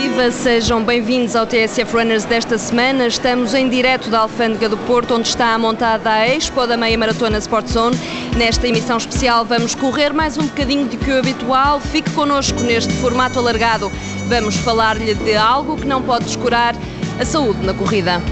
Viva, 0.00 0.30
sejam 0.30 0.82
bem-vindos 0.82 1.36
ao 1.36 1.46
TSF 1.46 1.94
Runners 1.94 2.24
desta 2.24 2.56
semana. 2.56 3.06
Estamos 3.06 3.52
em 3.52 3.68
direto 3.68 4.08
da 4.08 4.20
Alfândega 4.20 4.66
do 4.66 4.78
Porto, 4.78 5.14
onde 5.14 5.28
está 5.28 5.58
montada 5.58 6.10
a 6.10 6.26
Expo 6.26 6.66
da 6.66 6.74
Meia 6.74 6.96
Maratona 6.96 7.36
Sport 7.36 7.66
Zone. 7.66 7.98
Nesta 8.34 8.66
emissão 8.66 8.96
especial 8.96 9.44
vamos 9.44 9.74
correr 9.74 10.14
mais 10.14 10.38
um 10.38 10.46
bocadinho 10.46 10.86
do 10.86 10.96
que 10.96 11.10
o 11.10 11.18
habitual. 11.18 11.80
Fique 11.80 12.10
connosco 12.12 12.60
neste 12.60 12.94
formato 12.94 13.38
alargado. 13.38 13.92
Vamos 14.26 14.56
falar-lhe 14.56 15.12
de 15.12 15.36
algo 15.36 15.76
que 15.76 15.86
não 15.86 16.00
pode 16.00 16.24
descurar, 16.24 16.74
a 17.20 17.24
saúde 17.26 17.62
na 17.66 17.74
corrida. 17.74 18.22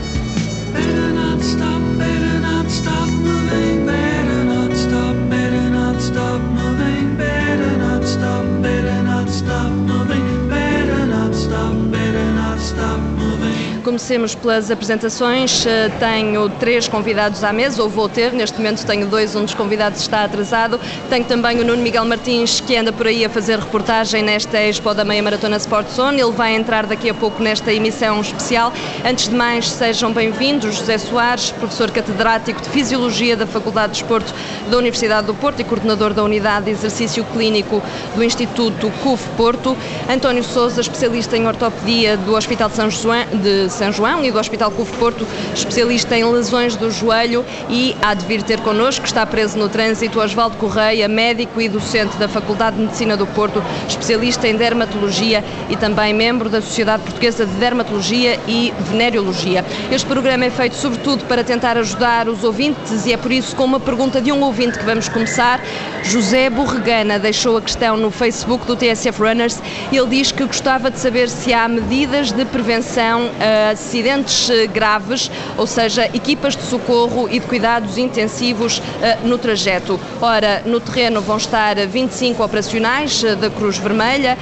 Better 0.73 1.09
Comecemos 13.89 14.35
pelas 14.35 14.71
apresentações. 14.71 15.65
Eh, 15.65 15.91
tenho 15.99 16.51
três 16.51 16.87
convidados 16.87 17.43
à 17.43 17.55
mesa, 17.55 17.83
ou 17.83 17.89
vou 17.89 18.07
ter, 18.07 18.35
neste 18.35 18.59
momento 18.59 18.85
tenho 18.85 19.07
dois, 19.07 19.35
um 19.35 19.47
dos 19.47 19.55
convidados 19.55 20.03
está 20.03 20.25
atrasado. 20.25 20.79
Tenho 21.09 21.25
também 21.25 21.59
o 21.59 21.65
Nuno 21.65 21.83
Miguel 21.83 22.05
Martins, 22.05 22.61
que 22.61 22.77
anda 22.77 22.93
por 22.93 23.07
aí 23.07 23.25
a 23.25 23.31
fazer 23.31 23.59
reportagem 23.59 24.23
nesta 24.23 24.61
Expo 24.61 24.93
da 24.93 25.07
Meia 25.07 25.23
Maratona 25.23 25.57
Sport 25.57 25.89
Zone. 25.89 26.21
Ele 26.21 26.33
vai 26.33 26.55
entrar 26.55 26.85
daqui 26.85 27.09
a 27.09 27.15
pouco 27.15 27.43
nesta 27.43 27.73
emissão 27.73 28.21
especial. 28.21 28.75
Antes 29.03 29.27
de 29.27 29.35
mais, 29.35 29.67
sejam 29.71 30.13
bem-vindos. 30.13 30.77
José 30.77 30.99
Soares, 30.99 31.51
professor 31.53 31.91
catedrático 31.91 32.61
de 32.61 32.69
Fisiologia 32.69 33.39
da 33.39 33.47
Faculdade 33.47 33.95
de 33.95 34.01
Desporto 34.01 34.35
da 34.71 34.77
Universidade 34.77 35.27
do 35.27 35.35
Porto 35.35 35.61
e 35.61 35.65
coordenador 35.65 36.13
da 36.13 36.23
Unidade 36.23 36.67
de 36.67 36.73
Exercício 36.73 37.25
Clínico 37.33 37.83
do 38.15 38.23
Instituto 38.23 38.93
CUF 39.03 39.27
Porto. 39.31 39.75
António 40.11 40.45
Souza, 40.45 40.83
especialista 40.83 41.39
em 41.39 41.47
ortopedia 41.47 42.19
do 42.19 42.35
Hospital 42.37 42.69
de 42.69 42.77
São 42.77 42.91
João, 42.91 43.25
de 43.33 43.78
são 43.79 43.93
João 43.93 44.25
e 44.25 44.33
do 44.33 44.39
Hospital 44.39 44.73
Cufo 44.73 44.93
Porto, 44.99 45.27
especialista 45.55 46.17
em 46.17 46.25
lesões 46.25 46.75
do 46.75 46.91
joelho 46.91 47.45
e 47.69 47.97
há 48.03 48.13
de 48.13 48.27
vir 48.27 48.43
ter 48.43 48.59
connosco, 48.61 49.07
está 49.07 49.25
preso 49.25 49.57
no 49.57 49.69
trânsito, 49.69 50.21
Osvaldo 50.21 50.57
Correia, 50.57 51.07
médico 51.07 51.61
e 51.61 51.69
docente 51.69 52.17
da 52.17 52.27
Faculdade 52.27 52.77
de 52.77 52.83
Medicina 52.83 53.17
do 53.17 53.27
Porto, 53.29 53.63
especialista 53.89 54.49
em 54.49 54.57
dermatologia 54.57 55.45
e 55.69 55.77
também 55.77 56.13
membro 56.13 56.49
da 56.49 56.61
Sociedade 56.61 57.05
Portuguesa 57.05 57.47
de 57.47 57.53
Dermatologia 57.53 58.41
e 58.49 58.73
Veneriologia. 58.91 59.65
Este 59.93 60.07
programa 60.09 60.45
é 60.45 60.51
feito 60.51 60.75
sobretudo 60.75 61.25
para 61.27 61.45
tentar 61.45 61.79
ajudar 61.79 62.29
os 62.29 62.43
ouvintes 62.43 63.07
e 63.07 63.13
é 63.13 63.17
por 63.17 63.31
isso 63.31 63.55
com 63.55 63.65
uma 63.65 63.79
pergunta 63.79 64.21
de 64.21 64.33
um 64.33 64.43
ouvinte 64.43 64.77
que 64.77 64.85
vamos 64.85 65.09
começar. 65.09 65.61
José 66.03 66.51
Borregana 66.51 67.19
deixou 67.19 67.57
a 67.57 67.63
questão 67.63 67.97
no 67.97 68.11
Facebook 68.11 68.67
do 68.67 68.75
TSF 68.75 69.23
Runners 69.23 69.63
e 69.93 69.97
ele 69.97 70.09
diz 70.09 70.33
que 70.33 70.45
gostava 70.45 70.91
de 70.91 70.99
saber 70.99 71.29
se 71.29 71.55
há 71.55 71.69
medidas 71.69 72.33
de 72.33 72.45
prevenção 72.45 73.27
uh, 73.27 73.31
acidentes 73.71 74.51
eh, 74.51 74.67
graves, 74.67 75.31
ou 75.57 75.67
seja, 75.67 76.07
equipas 76.15 76.57
de 76.57 76.63
socorro 76.63 77.29
e 77.29 77.39
de 77.39 77.47
cuidados 77.47 77.99
intensivos 77.99 78.83
eh, 79.03 79.19
no 79.25 79.39
trajeto. 79.39 79.99
Ora, 80.21 80.63
no 80.65 80.81
terreno 80.81 81.21
vão 81.21 81.37
estar 81.37 81.77
25 81.77 82.43
operacionais 82.43 83.23
eh, 83.25 83.35
da 83.35 83.51
Cruz 83.51 83.79
Vermelha, 83.79 84.37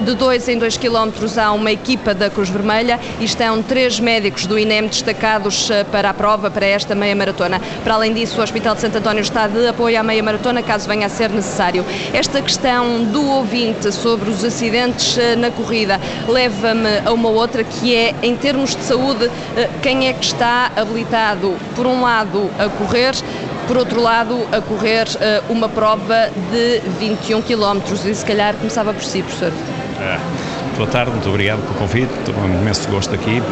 de 0.00 0.14
2 0.14 0.48
em 0.48 0.58
2 0.58 0.76
quilómetros 0.76 1.38
há 1.38 1.52
uma 1.52 1.70
equipa 1.70 2.14
da 2.14 2.30
Cruz 2.30 2.48
Vermelha 2.48 2.98
e 3.20 3.24
estão 3.24 3.62
três 3.62 4.00
médicos 4.00 4.46
do 4.46 4.58
INEM 4.58 4.86
destacados 4.86 5.70
para 5.90 6.10
a 6.10 6.14
prova, 6.14 6.50
para 6.50 6.66
esta 6.66 6.94
meia 6.94 7.14
maratona. 7.14 7.60
Para 7.84 7.94
além 7.94 8.12
disso, 8.12 8.40
o 8.40 8.42
Hospital 8.42 8.74
de 8.74 8.80
Santo 8.80 8.98
António 8.98 9.20
está 9.20 9.46
de 9.46 9.66
apoio 9.66 9.98
à 9.98 10.02
meia 10.02 10.22
maratona, 10.22 10.62
caso 10.62 10.88
venha 10.88 11.06
a 11.06 11.10
ser 11.10 11.30
necessário. 11.30 11.84
Esta 12.12 12.40
questão 12.40 13.04
do 13.04 13.24
ouvinte 13.26 13.92
sobre 13.92 14.30
os 14.30 14.44
acidentes 14.44 15.16
na 15.38 15.50
corrida 15.50 16.00
leva-me 16.28 16.98
a 17.04 17.12
uma 17.12 17.28
outra 17.28 17.62
que 17.64 17.94
é, 17.94 18.14
em 18.22 18.36
termos 18.42 18.74
de 18.74 18.82
saúde, 18.82 19.30
eh, 19.56 19.70
quem 19.80 20.08
é 20.08 20.12
que 20.12 20.24
está 20.24 20.70
habilitado, 20.76 21.56
por 21.74 21.86
um 21.86 22.02
lado, 22.02 22.50
a 22.58 22.68
correr, 22.68 23.14
por 23.66 23.78
outro 23.78 24.02
lado, 24.02 24.36
a 24.52 24.60
correr 24.60 25.06
eh, 25.20 25.42
uma 25.48 25.68
prova 25.68 26.28
de 26.50 26.80
21 26.98 27.40
km? 27.40 27.80
E 28.04 28.14
se 28.14 28.26
calhar 28.26 28.54
começava 28.56 28.92
por 28.92 29.04
si, 29.04 29.22
professor. 29.22 29.52
É. 30.00 30.51
Boa 30.76 30.88
tarde, 30.88 31.10
muito 31.10 31.28
obrigado 31.28 31.60
pelo 31.60 31.74
convite, 31.74 32.10
estou 32.18 32.34
com 32.34 32.46
imenso 32.46 32.88
gosto 32.88 33.14
aqui. 33.14 33.42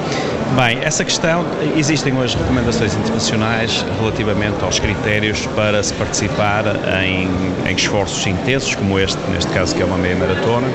Bem, 0.57 0.79
essa 0.83 1.05
questão, 1.05 1.45
existem 1.77 2.17
hoje 2.17 2.37
recomendações 2.37 2.95
internacionais 2.95 3.85
relativamente 4.01 4.65
aos 4.65 4.79
critérios 4.79 5.47
para 5.55 5.83
se 5.83 5.93
participar 5.95 6.65
em, 7.05 7.29
em 7.69 7.75
esforços 7.75 8.27
intensos, 8.27 8.75
como 8.75 8.99
este, 8.99 9.19
neste 9.31 9.53
caso 9.53 9.77
que 9.77 9.83
é 9.83 9.85
uma 9.85 9.99
meia 9.99 10.17
maratona, 10.17 10.67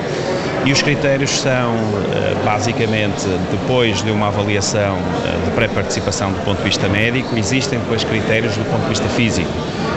e 0.64 0.72
os 0.72 0.80
critérios 0.82 1.30
são, 1.30 1.74
eh, 2.14 2.36
basicamente, 2.44 3.26
depois 3.50 4.00
de 4.02 4.10
uma 4.12 4.28
avaliação 4.28 4.96
eh, 4.96 5.44
de 5.44 5.50
pré-participação 5.50 6.32
do 6.32 6.38
ponto 6.44 6.58
de 6.58 6.64
vista 6.64 6.88
médico, 6.88 7.36
existem 7.36 7.80
depois 7.80 8.04
critérios 8.04 8.56
do 8.56 8.64
ponto 8.70 8.82
de 8.82 8.88
vista 8.90 9.08
físico. 9.08 9.50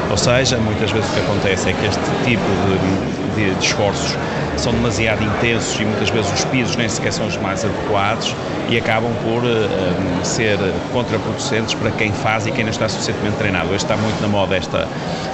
Ou 0.09 0.17
seja, 0.17 0.57
muitas 0.57 0.91
vezes 0.91 1.07
o 1.09 1.13
que 1.13 1.19
acontece 1.19 1.69
é 1.69 1.73
que 1.73 1.85
este 1.85 2.01
tipo 2.23 2.43
de, 2.43 3.35
de, 3.35 3.55
de 3.55 3.65
esforços 3.65 4.17
são 4.59 4.73
demasiado 4.73 5.23
intensos 5.23 5.79
e 5.79 5.85
muitas 5.85 6.09
vezes 6.09 6.31
os 6.31 6.45
pisos 6.45 6.75
nem 6.75 6.87
sequer 6.87 7.13
são 7.13 7.27
os 7.27 7.37
mais 7.37 7.63
adequados 7.63 8.35
e 8.69 8.77
acabam 8.77 9.11
por 9.23 9.43
uh, 9.43 10.25
ser 10.25 10.57
contraproducentes 10.91 11.73
para 11.73 11.89
quem 11.91 12.11
faz 12.11 12.45
e 12.45 12.51
quem 12.51 12.63
não 12.63 12.71
está 12.71 12.87
suficientemente 12.87 13.37
treinado. 13.37 13.67
Hoje 13.67 13.77
está 13.77 13.97
muito 13.97 14.21
na 14.21 14.27
moda 14.27 14.55
esta, 14.55 14.87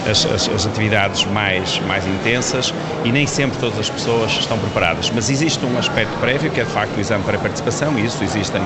as, 0.09 0.25
as, 0.25 0.47
as, 0.47 0.65
atividades 0.65 1.25
mais, 1.25 1.79
mais 1.81 2.05
intensas 2.07 2.73
e 3.03 3.11
nem 3.11 3.27
sempre 3.27 3.57
todas 3.57 3.79
as 3.79 3.89
pessoas 3.89 4.31
estão 4.31 4.57
preparadas. 4.57 5.09
Mas 5.13 5.29
existe 5.29 5.65
um 5.65 5.77
aspecto 5.77 6.17
prévio 6.19 6.49
que 6.51 6.61
é 6.61 6.63
de 6.63 6.71
facto 6.71 6.95
o 6.95 6.99
exame 7.01 7.23
para 7.23 7.35
a 7.35 7.39
participação 7.39 7.97
e 7.99 8.05
isso 8.05 8.23
existem 8.23 8.61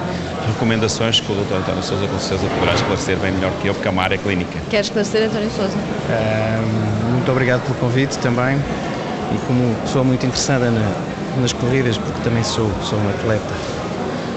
recomendações 0.46 1.20
que 1.20 1.32
o 1.32 1.36
Dr. 1.36 1.56
António 1.56 1.82
Sousa 1.82 2.08
com 2.08 2.20
certeza 2.20 2.50
poderá 2.56 2.74
esclarecer 2.76 3.18
bem 3.18 3.32
melhor 3.32 3.52
que 3.62 3.68
eu, 3.68 3.74
porque 3.74 3.88
é 3.88 3.92
uma 3.92 4.04
área 4.04 4.18
clínica. 4.18 4.60
Quer 4.70 4.82
esclarecer, 4.82 5.24
António 5.24 5.50
Sousa? 5.52 5.78
Uh, 5.78 7.12
muito 7.14 7.32
obrigado 7.32 7.62
pelo 7.64 7.76
convite 7.76 8.18
também 8.20 8.60
e 9.32 9.40
como 9.40 9.76
pessoa 9.78 10.04
muito 10.04 10.26
interessada 10.26 10.72
na, 10.72 10.94
nas 11.36 11.54
corridas, 11.54 11.98
porque 11.98 12.20
também 12.22 12.44
sou, 12.44 12.72
sou 12.82 13.00
um 13.00 13.10
atleta 13.10 13.54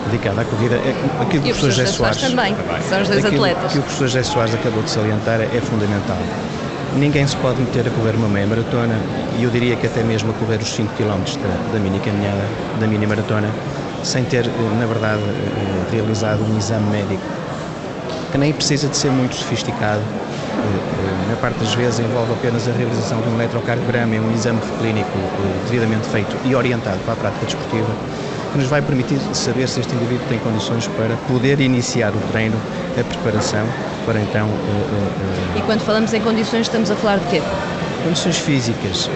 dedicado 0.05 0.41
à 0.41 0.45
corrida, 0.45 0.77
é, 0.77 0.91
aquilo 1.21 1.43
que 1.43 1.51
o 1.51 1.55
professor 1.55 1.71
José 1.71 1.87
Soares 1.87 2.21
também, 2.21 2.57
são 2.89 3.03
os 3.03 3.09
dois 3.09 3.25
atletas. 3.25 3.73
que 3.73 3.79
o 3.79 3.83
professor 3.83 4.09
José 4.09 4.23
Soares 4.23 4.55
acabou 4.55 4.83
de 4.83 4.91
salientar 4.91 5.41
é, 5.41 5.45
é 5.45 5.61
fundamental. 5.61 6.19
Ninguém 6.95 7.27
se 7.27 7.37
pode 7.37 7.61
meter 7.61 7.87
a 7.89 7.91
correr 7.91 8.15
uma 8.17 8.29
meia 8.29 8.47
maratona 8.47 8.95
e 9.39 9.45
eu 9.45 9.51
diria 9.51 9.77
que 9.77 9.87
até 9.87 10.03
mesmo 10.03 10.31
a 10.31 10.35
correr 10.35 10.61
os 10.61 10.69
5 10.75 10.93
km 10.95 11.23
da, 11.41 11.73
da 11.73 11.81
mini 11.81 11.99
caminhada, 12.01 12.45
da 12.79 12.87
mini 12.87 13.07
maratona, 13.07 13.49
sem 14.03 14.25
ter, 14.25 14.47
na 14.79 14.87
verdade, 14.87 15.23
eh, 15.23 15.91
realizado 15.91 16.43
um 16.43 16.59
exame 16.59 16.91
médico 16.91 17.23
que 18.31 18.39
nem 18.39 18.53
precisa 18.53 18.89
de 18.89 18.97
ser 18.97 19.11
muito 19.11 19.37
sofisticado 19.37 20.01
eh, 20.01 20.32
na 21.33 21.37
parte 21.37 21.59
das 21.61 21.75
vezes 21.75 22.01
envolve 22.01 22.33
apenas 22.33 22.69
a 22.69 22.73
realização 22.73 23.21
de 23.21 23.29
um 23.29 23.35
eletrocardiograma 23.35 24.15
e 24.15 24.21
um 24.21 24.33
exame 24.33 24.61
clínico 24.79 25.11
eh, 25.17 25.65
devidamente 25.65 26.07
feito 26.09 26.37
e 26.45 26.55
orientado 26.55 26.99
para 27.05 27.15
a 27.15 27.17
prática 27.17 27.47
desportiva, 27.47 27.89
que 28.53 28.59
nos 28.59 28.69
vai 28.69 28.83
permitir 28.83 29.19
saber 29.33 29.67
se 29.67 29.81
este 29.81 29.95
indivíduo 29.95 30.27
tem 30.29 30.39
condições 30.41 30.87
para 30.89 31.17
poder 31.29 31.59
iniciar 31.61 32.11
o 32.11 32.21
treino, 32.33 32.57
a 33.01 33.05
preparação, 33.05 33.67
para 34.05 34.21
então. 34.21 34.47
Eh, 34.47 35.59
e 35.59 35.63
quando 35.63 35.81
falamos 35.81 36.13
em 36.13 36.21
condições, 36.21 36.63
estamos 36.63 36.91
a 36.91 36.97
falar 36.97 37.19
de 37.19 37.27
quê? 37.27 37.43
Condições 38.05 38.37
físicas. 38.37 39.09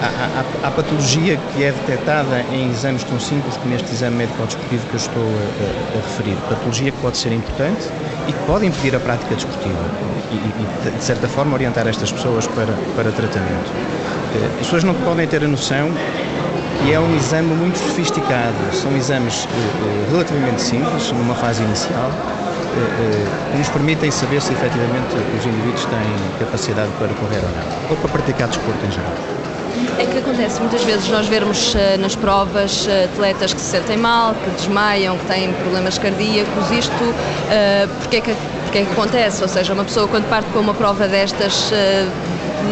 Há, 0.00 0.06
há, 0.06 0.68
há, 0.68 0.70
patologia 0.70 1.38
que 1.54 1.64
é 1.64 1.72
detectada 1.72 2.44
em 2.52 2.70
exames 2.70 3.02
tão 3.02 3.18
simples 3.18 3.56
como 3.56 3.74
este 3.74 3.90
exame 3.92 4.16
médico-desportivo 4.16 4.86
que 4.88 4.94
eu 4.94 4.98
estou 4.98 5.22
a, 5.22 5.96
a, 5.96 5.98
a, 5.98 6.02
referir. 6.02 6.36
Patologia 6.50 6.92
que 6.92 6.98
pode 6.98 7.16
ser 7.16 7.32
importante 7.32 7.88
e 8.26 8.32
que 8.32 8.40
pode 8.40 8.66
impedir 8.66 8.94
a 8.94 9.00
prática 9.00 9.34
desportiva 9.34 9.94
e, 10.28 10.64
e, 10.64 10.90
de 10.90 11.02
certa 11.02 11.28
forma, 11.28 11.54
orientar 11.54 11.86
estas 11.86 12.12
pessoas 12.12 12.46
para, 12.48 12.74
para 12.94 13.12
tratamento. 13.12 13.72
Eh, 14.32 14.46
as 14.46 14.66
pessoas 14.66 14.84
não 14.84 14.94
podem 14.94 15.26
ter 15.28 15.44
a 15.44 15.48
noção 15.48 16.00
que 16.74 16.92
é 16.92 17.00
um 17.00 17.14
exame 17.14 17.54
muito 17.54 17.78
sofisticado. 17.78 18.72
São 18.72 18.96
exames 18.96 19.48
eh, 19.52 20.04
eh, 20.04 20.04
relativamente 20.10 20.60
simples, 20.60 21.12
numa 21.12 21.34
fase 21.34 21.62
inicial, 21.62 22.10
que 23.50 23.56
nos 23.56 23.70
permitem 23.70 24.10
saber 24.10 24.42
se 24.42 24.52
efetivamente 24.52 25.16
os 25.16 25.46
indivíduos 25.46 25.86
têm 25.86 26.30
capacidade 26.38 26.92
para 26.94 27.14
correr 27.14 27.42
ou 27.44 27.52
não, 27.52 27.72
ou 27.88 27.96
para 27.96 28.08
praticar 28.08 28.48
desporto 28.48 28.84
em 28.84 28.90
geral. 28.90 29.14
É 29.98 30.04
que 30.04 30.18
acontece 30.18 30.60
muitas 30.60 30.82
vezes 30.84 31.08
nós 31.08 31.26
vermos 31.26 31.74
uh, 31.74 31.98
nas 32.00 32.14
provas 32.14 32.86
uh, 32.86 33.04
atletas 33.04 33.54
que 33.54 33.60
se 33.60 33.70
sentem 33.70 33.96
mal, 33.96 34.34
que 34.34 34.50
desmaiam, 34.50 35.16
que 35.18 35.26
têm 35.26 35.52
problemas 35.54 35.98
cardíacos. 35.98 36.70
Isto 36.70 37.04
uh, 37.04 37.88
porque, 38.00 38.16
é 38.16 38.20
que, 38.20 38.36
porque 38.64 38.78
é 38.78 38.84
que 38.84 38.92
acontece? 38.92 39.42
Ou 39.42 39.48
seja, 39.48 39.72
uma 39.72 39.84
pessoa 39.84 40.06
quando 40.08 40.28
parte 40.28 40.48
para 40.50 40.60
uma 40.60 40.74
prova 40.74 41.08
destas 41.08 41.70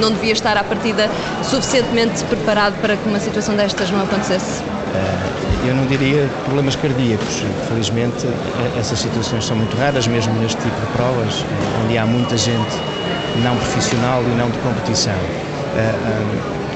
não 0.00 0.10
devia 0.10 0.32
estar 0.32 0.56
à 0.56 0.64
partida 0.64 1.08
suficientemente 1.42 2.22
preparado 2.24 2.74
para 2.80 2.96
que 2.96 3.08
uma 3.08 3.20
situação 3.20 3.54
destas 3.54 3.90
não 3.90 4.02
acontecesse? 4.02 4.62
Eu 5.66 5.74
não 5.74 5.86
diria 5.86 6.28
problemas 6.44 6.76
cardíacos. 6.76 7.42
Felizmente, 7.68 8.26
essas 8.78 8.98
situações 8.98 9.46
são 9.46 9.56
muito 9.56 9.74
raras, 9.76 10.06
mesmo 10.06 10.34
neste 10.34 10.60
tipo 10.60 10.78
de 10.78 10.86
provas, 10.92 11.44
onde 11.82 11.96
há 11.96 12.04
muita 12.04 12.36
gente 12.36 12.74
não 13.42 13.56
profissional 13.56 14.22
e 14.22 14.36
não 14.36 14.50
de 14.50 14.58
competição 14.58 15.14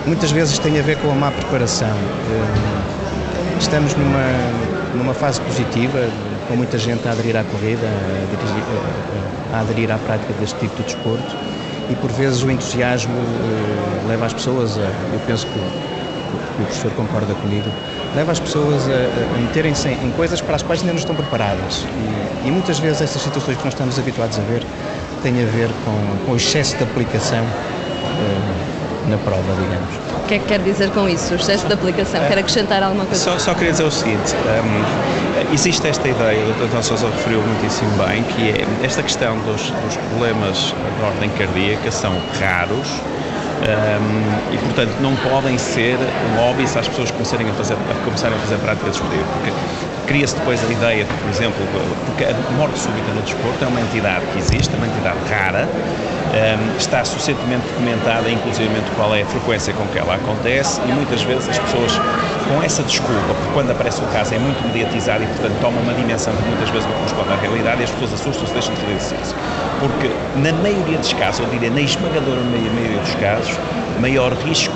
muitas 0.06 0.30
vezes 0.30 0.58
tem 0.58 0.78
a 0.78 0.82
ver 0.82 0.96
com 0.98 1.10
a 1.10 1.14
má 1.14 1.30
preparação. 1.30 1.88
Eh, 1.88 3.58
estamos 3.58 3.94
numa, 3.94 4.26
numa 4.94 5.14
fase 5.14 5.40
positiva, 5.40 6.08
com 6.46 6.56
muita 6.56 6.78
gente 6.78 7.06
a 7.08 7.12
aderir 7.12 7.36
à 7.36 7.44
corrida, 7.44 7.86
a 7.86 8.22
aderir, 8.22 8.64
a 9.52 9.60
aderir 9.60 9.90
à 9.90 9.98
prática 9.98 10.32
deste 10.34 10.58
tipo 10.58 10.76
de 10.76 10.84
desporto 10.84 11.36
e 11.90 11.94
por 11.96 12.10
vezes 12.12 12.42
o 12.42 12.50
entusiasmo 12.50 13.14
uh, 13.14 14.08
leva 14.08 14.26
as 14.26 14.32
pessoas 14.32 14.76
a, 14.78 14.82
eu 14.82 15.20
penso 15.26 15.46
que, 15.46 15.58
o 15.58 16.62
professor 16.64 16.90
concorda 16.92 17.32
comigo, 17.34 17.70
leva 18.14 18.32
as 18.32 18.40
pessoas 18.40 18.86
a, 18.88 19.34
a 19.34 19.38
meterem-se 19.38 19.88
em, 19.88 20.10
coisas 20.10 20.40
para 20.40 20.56
as 20.56 20.62
quais 20.62 20.80
ainda 20.80 20.92
não 20.92 20.98
estão 20.98 21.14
preparadas 21.14 21.86
e, 22.44 22.48
e, 22.48 22.50
muitas 22.50 22.78
vezes 22.78 23.00
essas 23.00 23.22
situações 23.22 23.56
que 23.56 23.64
nós 23.64 23.72
estamos 23.72 23.98
habituados 23.98 24.38
a 24.38 24.42
ver 24.42 24.62
têm 25.22 25.42
a 25.42 25.46
ver 25.46 25.70
com, 25.84 26.26
com 26.26 26.32
o 26.32 26.36
excesso 26.36 26.76
de 26.76 26.82
aplicação 26.82 27.44
na 29.08 29.18
prova, 29.18 29.52
digamos. 29.54 29.94
O 30.24 30.28
que 30.28 30.34
é 30.34 30.38
que 30.38 30.46
quer 30.46 30.60
dizer 30.60 30.90
com 30.90 31.08
isso, 31.08 31.32
o 31.32 31.36
excesso 31.36 31.66
de 31.66 31.72
aplicação? 31.72 32.20
Quer 32.26 32.38
acrescentar 32.38 32.82
alguma 32.82 33.06
coisa? 33.06 33.22
Só, 33.22 33.38
só 33.38 33.54
queria 33.54 33.72
dizer 33.72 33.84
o 33.84 33.90
seguinte, 33.90 34.34
um, 34.34 35.54
existe 35.54 35.86
esta 35.86 36.06
ideia, 36.06 36.44
o 36.44 36.68
Dr. 36.68 36.82
Sousa 36.82 37.08
referiu 37.08 37.42
muitíssimo 37.42 37.90
bem, 37.96 38.22
que 38.24 38.50
é 38.50 38.66
esta 38.84 39.02
questão 39.02 39.38
dos, 39.38 39.70
dos 39.70 39.96
problemas 40.08 40.74
de 40.98 41.04
ordem 41.04 41.30
cardíaca 41.30 41.90
são 41.90 42.14
raros, 42.38 42.88
um, 43.58 44.54
e 44.54 44.58
portanto 44.58 44.94
não 45.00 45.16
podem 45.16 45.58
ser 45.58 45.96
um 45.96 46.40
hobby 46.40 46.66
se 46.66 46.78
as 46.78 46.86
pessoas 46.88 47.10
começarem 47.10 47.48
a 47.48 47.52
fazer, 47.54 47.74
a 47.74 48.04
começarem 48.04 48.36
a 48.36 48.40
fazer 48.40 48.56
prática 48.58 48.90
desportiva, 48.90 49.24
porque 49.32 49.52
cria-se 50.08 50.34
depois 50.34 50.58
a 50.64 50.72
ideia, 50.72 51.04
por 51.04 51.28
exemplo, 51.28 51.68
porque 52.06 52.24
a 52.24 52.32
morte 52.56 52.78
súbita 52.78 53.12
no 53.12 53.20
desporto 53.22 53.62
é 53.62 53.68
uma 53.68 53.80
entidade 53.80 54.24
que 54.32 54.38
existe, 54.38 54.74
é 54.74 54.78
uma 54.78 54.86
entidade 54.86 55.18
rara, 55.28 55.68
um, 55.68 56.76
está 56.78 57.04
suficientemente 57.04 57.66
documentada, 57.68 58.30
inclusive 58.30 58.68
qual 58.96 59.14
é 59.14 59.22
a 59.22 59.26
frequência 59.26 59.72
com 59.74 59.86
que 59.88 59.98
ela 59.98 60.14
acontece 60.14 60.80
e 60.88 60.92
muitas 60.92 61.22
vezes 61.22 61.48
as 61.50 61.58
pessoas 61.58 61.92
com 62.48 62.62
essa 62.62 62.82
desculpa, 62.82 63.34
porque 63.34 63.52
quando 63.52 63.70
aparece 63.70 64.02
o 64.02 64.06
caso 64.06 64.34
é 64.34 64.38
muito 64.38 64.64
mediatizado 64.66 65.22
e 65.22 65.26
portanto 65.26 65.60
toma 65.60 65.78
uma 65.80 65.92
dimensão 65.92 66.34
que 66.34 66.42
muitas 66.48 66.70
vezes 66.70 66.86
não 66.86 66.94
corresponde 66.96 67.32
à 67.32 67.36
realidade 67.36 67.82
e 67.82 67.84
as 67.84 67.90
pessoas 67.90 68.14
assustam-se, 68.14 68.52
deixam 68.54 68.74
de 68.74 68.80
fazer 68.80 68.94
exercício. 68.94 69.36
Porque 69.78 70.10
na 70.36 70.52
maioria 70.54 70.98
dos 70.98 71.12
casos, 71.12 71.40
eu 71.40 71.46
diria 71.46 71.70
na 71.70 71.82
esmagadora 71.82 72.40
maioria 72.40 72.98
dos 72.98 73.14
casos, 73.16 73.54
maior 74.00 74.32
risco 74.32 74.74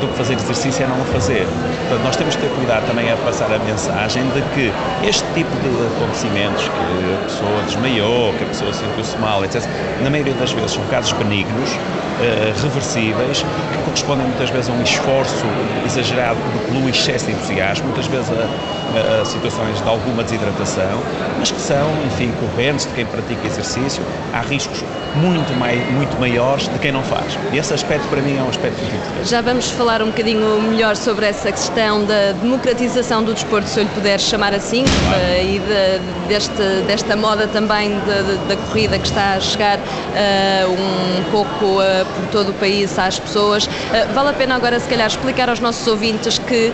do 0.00 0.08
que 0.08 0.16
fazer 0.16 0.34
exercício 0.34 0.84
é 0.84 0.86
não 0.86 1.00
o 1.00 1.04
fazer. 1.04 1.46
Portanto, 1.88 2.04
nós 2.04 2.16
temos 2.16 2.36
que 2.36 2.42
ter 2.42 2.50
cuidado 2.50 2.86
também 2.86 3.10
a 3.10 3.16
passar 3.16 3.52
a 3.52 3.58
mensagem 3.58 4.22
de 4.30 4.42
que 4.54 4.72
este 5.06 5.24
tipo 5.34 5.50
de 5.58 5.68
acontecimentos, 5.86 6.62
que 6.68 7.14
a 7.14 7.24
pessoa 7.24 7.62
desmaiou, 7.62 8.32
que 8.34 8.44
a 8.44 8.46
pessoa 8.46 8.72
sentiu-se 8.72 9.16
mal, 9.18 9.44
etc., 9.44 9.62
na 10.02 10.10
maioria 10.10 10.34
das 10.34 10.52
vezes 10.52 10.72
são 10.72 10.84
casos 10.86 11.12
benignos, 11.12 11.70
uh, 11.70 12.62
reversíveis, 12.62 13.42
que 13.42 13.82
correspondem 13.84 14.26
muitas 14.26 14.50
vezes 14.50 14.70
a 14.70 14.72
um 14.72 14.82
esforço 14.82 15.44
exagerado 15.84 16.38
pelo 16.66 16.88
excesso 16.88 17.26
de 17.26 17.32
entusiasmo, 17.32 17.86
muitas 17.86 18.06
vezes 18.06 18.30
a, 18.30 19.18
a, 19.18 19.22
a 19.22 19.24
situações 19.24 19.80
de 19.80 19.88
alguma 19.88 20.22
desidratação, 20.22 21.00
mas 21.38 21.50
que 21.50 21.60
são, 21.60 21.90
enfim, 22.06 22.32
correntes 22.40 22.86
de 22.86 22.92
quem 22.92 23.06
pratica 23.06 23.46
exercício. 23.46 24.02
Há 24.32 24.40
riscos 24.40 24.82
muito, 25.14 25.52
mai, 25.58 25.76
muito 25.76 26.18
maiores 26.18 26.68
de 26.68 26.78
quem 26.78 26.92
não 26.92 27.02
faz. 27.02 27.38
E 27.52 27.58
esse 27.58 27.72
aspecto, 27.72 28.06
para 28.08 28.20
mim, 28.20 28.38
é 28.38 28.42
um 28.42 28.48
aspecto 28.48 28.82
importante. 28.82 29.28
Já 29.28 29.40
vamos 29.40 29.70
falar 29.70 30.02
um 30.02 30.06
bocadinho 30.06 30.60
melhor 30.62 30.96
sobre 30.96 31.26
essa 31.26 31.50
questão 31.52 32.04
da 32.04 32.32
democratização 32.32 33.22
do 33.22 33.34
desporto, 33.34 33.68
se 33.68 33.80
eu 33.80 33.84
lhe 33.84 33.90
puder 33.90 34.18
chamar 34.18 34.54
assim, 34.54 34.84
claro. 34.84 35.22
uh, 35.22 35.44
e 35.44 35.58
de, 35.58 36.28
deste, 36.28 36.62
desta 36.86 37.16
moda 37.16 37.46
também 37.46 37.90
de, 37.90 38.22
de, 38.22 38.48
da 38.48 38.56
corrida 38.68 38.98
que 38.98 39.06
está 39.06 39.34
a 39.34 39.40
chegar 39.40 39.78
uh, 39.78 40.70
um 40.70 41.30
pouco 41.30 41.64
uh, 41.80 42.06
por 42.16 42.26
todo 42.30 42.50
o 42.50 42.54
país 42.54 42.98
às 42.98 43.18
pessoas. 43.18 43.68
vale 44.14 44.30
a 44.30 44.32
pena 44.32 44.54
agora, 44.54 44.78
se 44.80 44.88
calhar, 44.88 45.06
explicar 45.06 45.48
aos 45.48 45.60
nossos 45.60 45.86
ouvintes 45.86 46.38
que 46.38 46.72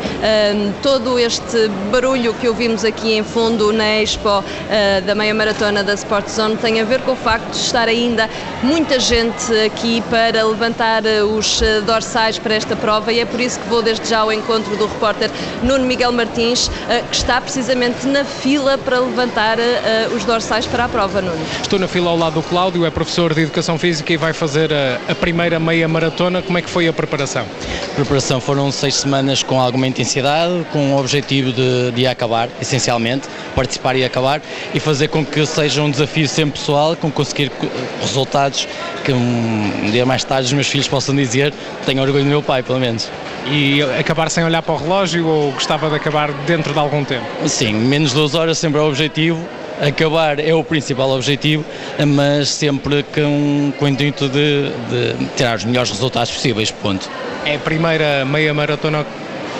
todo 0.83 1.19
este 1.19 1.69
barulho 1.91 2.35
que 2.35 2.49
ouvimos 2.49 2.85
aqui 2.85 3.15
em 3.15 3.25
fundo 3.25 3.73
na 3.73 4.01
Expo 4.01 4.45
da 5.05 5.15
meia 5.15 5.35
maratona 5.35 5.83
da 5.83 5.95
Sport 5.95 6.29
Zone 6.29 6.57
tem 6.57 6.81
a 6.81 6.85
ver 6.85 7.01
com 7.03 7.13
o 7.13 7.17
facto 7.17 7.51
de 7.51 7.57
estar 7.57 7.89
ainda 7.89 8.28
muita 8.63 8.99
gente 8.99 9.53
aqui 9.65 10.03
para 10.11 10.45
levantar 10.45 11.05
eh, 11.07 11.23
os 11.23 11.63
eh, 11.63 11.81
dorsais 11.81 12.39
para 12.39 12.55
esta 12.55 12.75
prova 12.75 13.13
e 13.13 13.21
é 13.21 13.25
por 13.25 13.41
isso 13.41 13.59
que 13.61 13.69
vou 13.69 13.83
desde 13.83 14.09
já 14.09 14.19
ao 14.21 14.33
encontro 14.33 14.77
do 14.77 14.87
repórter 14.87 15.31
Nuno 15.63 15.85
Miguel 15.85 16.13
Martins, 16.13 16.71
eh, 16.89 17.03
que 17.09 17.17
está 17.17 17.41
precisamente 17.41 18.07
na 18.07 18.25
fila 18.25 18.77
para 18.77 18.99
levantar 19.01 19.59
os 20.15 20.25
dorsais 20.25 20.67
para 20.67 20.85
a 20.85 20.89
prova, 20.89 21.21
Nuno. 21.21 21.39
Estou 21.61 21.79
na 21.79 21.89
fila 21.89 22.11
ao 22.11 22.17
lado 22.17 22.35
do 22.35 22.43
Cláudio, 22.43 22.85
é 22.85 22.91
professor 22.91 23.35
de 23.35 23.43
Educação 23.43 23.79
Física 23.79 24.13
e 24.13 24.17
vai 24.17 24.33
fazer 24.33 24.73
a, 24.73 25.13
a 25.13 25.15
primeira 25.15 25.59
meia 25.59 25.89
maratona. 25.89 26.43
Como 26.43 26.59
é 26.59 26.63
que 26.63 26.69
foi 26.69 26.89
a 26.89 26.93
preparação? 26.93 27.47
A 27.93 27.95
preparação 27.95 28.41
foram 28.41 28.71
seis 28.71 28.97
semanas 28.97 29.43
com 29.43 29.61
alguma 29.61 29.87
intensidade, 29.87 30.67
com 30.73 30.95
o 30.95 30.99
objetivo 30.99 31.53
de, 31.53 31.93
de 31.93 32.07
acabar, 32.07 32.49
essencialmente, 32.61 33.29
participar 33.55 33.97
e 33.97 34.05
acabar, 34.05 34.41
e 34.75 34.81
fazer 34.81 35.09
com 35.09 35.25
que 35.25 35.45
seja 35.47 35.83
um 35.83 35.91
desafio 35.91 36.29
sempre 36.29 36.59
pessoal, 36.59 36.97
com 36.97 37.11
conseguir 37.11 37.51
resultados 38.01 38.18
resultados 38.19 38.69
que 39.05 39.13
um 39.13 39.91
dia 39.91 40.05
mais 40.05 40.25
tarde 40.25 40.47
os 40.47 40.53
meus 40.53 40.67
filhos 40.67 40.89
possam 40.89 41.15
dizer 41.15 41.53
tenho 41.87 42.03
orgulho 42.03 42.25
do 42.25 42.29
meu 42.29 42.43
pai, 42.43 42.63
pelo 42.63 42.81
menos. 42.81 43.09
E 43.47 43.81
acabar 43.99 44.31
sem 44.31 44.45
olhar 44.45 44.63
para 44.63 44.75
o 44.75 44.77
relógio 44.77 45.27
ou 45.27 45.53
gostava 45.53 45.89
de 45.89 45.97
acabar 45.97 46.33
dentro 46.47 46.73
de 46.73 46.79
algum 46.79 47.05
tempo? 47.05 47.25
Sim, 47.47 47.73
menos 47.73 48.13
duas 48.13 48.35
horas 48.35 48.59
sempre 48.59 48.79
é 48.79 48.83
o 48.83 48.89
objetivo. 48.89 49.43
Acabar 49.81 50.41
é 50.41 50.53
o 50.53 50.65
principal 50.65 51.09
objetivo, 51.13 51.65
mas 52.05 52.49
sempre 52.49 53.05
com, 53.05 53.73
com 53.79 53.85
o 53.85 53.89
intuito 53.89 54.29
de, 54.29 54.71
de 54.91 55.27
tirar 55.37 55.57
os 55.57 55.65
melhores 55.65 55.91
resultados 55.91 56.33
possíveis. 56.33 56.71
Ponto. 56.73 57.09
É 57.47 57.55
a 57.55 57.59
primeira 57.61 58.25
meia 58.25 58.53
maratona 58.53 59.07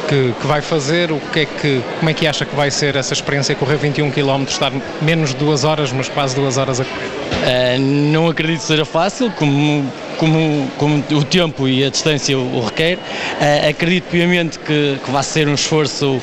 que, 0.09 0.33
que, 0.41 0.47
vai 0.47 0.63
fazer, 0.63 1.13
o 1.13 1.21
que 1.33 1.41
é 1.41 1.45
que, 1.45 1.83
como 1.99 2.11
é 2.11 2.15
que 2.15 2.27
acha 2.27 2.45
que 2.45 2.57
vai 2.57 2.71
ser 2.71 2.97
essa 2.97 3.13
experiência 3.13 3.55
correr 3.55 3.77
21 3.77 4.11
km, 4.11 4.43
estar 4.49 4.73
menos 5.03 5.31
de 5.31 5.37
duas 5.37 5.65
horas, 5.65 5.93
mas 5.93 6.09
quase 6.09 6.35
duas 6.35 6.57
horas 6.57 6.81
a 6.81 6.85
correr? 6.85 7.29
Uh, 7.39 7.79
não 7.79 8.29
acredito 8.29 8.61
que 8.61 8.67
seja 8.67 8.85
fácil, 8.85 9.31
como, 9.33 9.85
como, 10.17 10.69
como 10.77 11.05
o 11.13 11.25
tempo 11.25 11.69
e 11.69 11.85
a 11.85 11.91
distância 11.91 12.37
o 12.39 12.61
requer. 12.65 12.97
Uh, 12.97 13.69
acredito 13.71 14.05
piamente 14.11 14.59
que, 14.59 14.99
que 15.05 15.11
vai 15.11 15.23
ser 15.23 15.47
um 15.47 15.55
esforço 15.55 16.17
uh, 16.17 16.23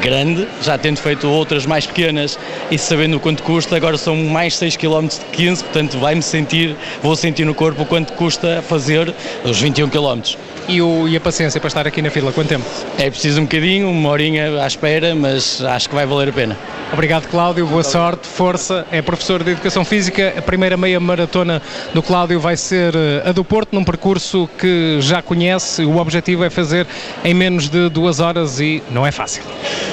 grande, 0.00 0.48
já 0.62 0.78
tendo 0.78 0.98
feito 0.98 1.28
outras 1.28 1.66
mais 1.66 1.86
pequenas 1.86 2.38
e 2.70 2.78
sabendo 2.78 3.16
o 3.16 3.20
quanto 3.20 3.42
custa, 3.42 3.76
agora 3.76 3.98
são 3.98 4.16
mais 4.16 4.56
6 4.56 4.76
km 4.76 5.06
de 5.06 5.20
15, 5.32 5.64
portanto 5.64 5.98
vai-me 5.98 6.22
sentir, 6.22 6.76
vou 7.02 7.16
sentir 7.16 7.44
no 7.44 7.54
corpo 7.54 7.82
o 7.82 7.86
quanto 7.86 8.12
custa 8.14 8.62
fazer 8.66 9.12
os 9.44 9.60
21 9.60 9.88
km. 9.88 10.22
E, 10.68 10.82
o, 10.82 11.08
e 11.08 11.16
a 11.16 11.20
paciência 11.20 11.58
para 11.58 11.68
estar 11.68 11.86
aqui 11.86 12.02
na 12.02 12.10
fila, 12.10 12.30
quanto 12.30 12.48
tempo? 12.48 12.64
É 12.98 13.08
preciso 13.08 13.40
um 13.40 13.44
bocadinho, 13.44 13.88
uma 13.88 14.10
horinha 14.10 14.62
à 14.62 14.66
espera, 14.66 15.14
mas 15.14 15.62
acho 15.62 15.88
que 15.88 15.94
vai 15.94 16.04
valer 16.04 16.28
a 16.28 16.32
pena. 16.32 16.58
Obrigado, 16.92 17.26
Cláudio. 17.28 17.66
Boa 17.66 17.82
sorte, 17.82 18.26
força. 18.26 18.86
É 18.90 19.02
professor 19.02 19.42
de 19.42 19.52
Educação 19.52 19.84
Física. 19.84 20.34
A 20.36 20.42
primeira 20.42 20.76
meia 20.76 20.98
maratona 20.98 21.60
do 21.92 22.02
Cláudio 22.02 22.40
vai 22.40 22.56
ser 22.56 22.94
eh, 22.94 23.28
a 23.28 23.32
do 23.32 23.44
Porto, 23.44 23.74
num 23.74 23.84
percurso 23.84 24.48
que 24.58 24.98
já 25.00 25.20
conhece. 25.20 25.84
O 25.84 25.98
objetivo 25.98 26.44
é 26.44 26.50
fazer 26.50 26.86
em 27.24 27.34
menos 27.34 27.68
de 27.68 27.88
duas 27.90 28.20
horas 28.20 28.58
e 28.58 28.82
não 28.90 29.06
é 29.06 29.12
fácil. 29.12 29.42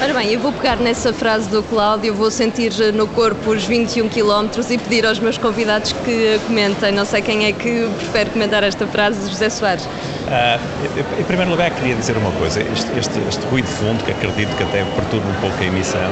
Ora 0.02 0.12
bem, 0.14 0.32
eu 0.32 0.40
vou 0.40 0.52
pegar 0.52 0.76
nessa 0.76 1.12
frase 1.12 1.48
do 1.50 1.62
Cláudio, 1.62 2.14
vou 2.14 2.30
sentir 2.30 2.72
no 2.94 3.06
corpo 3.08 3.50
os 3.50 3.64
21 3.64 4.08
km 4.08 4.48
e 4.70 4.78
pedir 4.78 5.06
aos 5.06 5.18
meus 5.18 5.36
convidados 5.36 5.92
que 5.92 6.40
comentem. 6.46 6.92
Não 6.92 7.04
sei 7.04 7.20
quem 7.20 7.46
é 7.46 7.52
que 7.52 7.88
prefere 7.98 8.30
comentar 8.30 8.62
esta 8.62 8.86
frase, 8.86 9.28
José 9.28 9.50
Soares. 9.50 9.84
Uh, 9.84 10.58
em 11.18 11.24
primeiro 11.24 11.50
lugar, 11.50 11.70
queria 11.70 11.94
dizer 11.94 12.16
uma 12.16 12.32
coisa: 12.32 12.60
este, 12.60 12.98
este, 12.98 13.18
este 13.28 13.46
ruído 13.46 13.68
fundo, 13.68 14.04
que 14.04 14.10
acredito 14.10 14.54
que 14.56 14.62
até 14.62 14.84
perturba 14.84 15.28
um 15.28 15.40
pouco 15.40 15.56
a 15.62 15.66
emissão, 15.66 16.10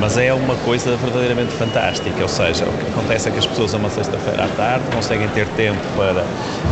mas 0.00 0.18
é 0.18 0.32
uma 0.32 0.56
coisa 0.56 0.96
verdadeiramente 0.96 1.52
fantástica. 1.52 2.22
Ou 2.22 2.28
seja, 2.28 2.64
o 2.64 2.72
que 2.72 2.90
acontece 2.90 3.28
é 3.28 3.32
que 3.32 3.38
as 3.38 3.46
pessoas, 3.46 3.74
uma 3.74 3.88
sexta-feira 3.90 4.44
à 4.44 4.48
tarde, 4.48 4.84
conseguem 4.94 5.28
ter 5.28 5.46
tempo 5.48 5.80
para, 5.96 6.24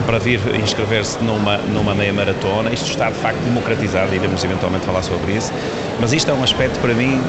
para 0.07 0.19
vir 0.19 0.41
inscrever-se 0.61 1.23
numa, 1.23 1.59
numa 1.59 1.95
meia 1.95 2.13
maratona. 2.13 2.71
Isto 2.73 2.91
está 2.91 3.11
de 3.11 3.19
facto 3.19 3.39
democratizado, 3.41 4.15
iremos 4.15 4.43
eventualmente 4.43 4.85
falar 4.85 5.03
sobre 5.03 5.33
isso, 5.33 5.53
mas 6.01 6.13
isto 6.13 6.31
é 6.31 6.35
um 6.35 6.43
aspecto 6.43 6.79
para 6.81 6.95
mim 6.95 7.21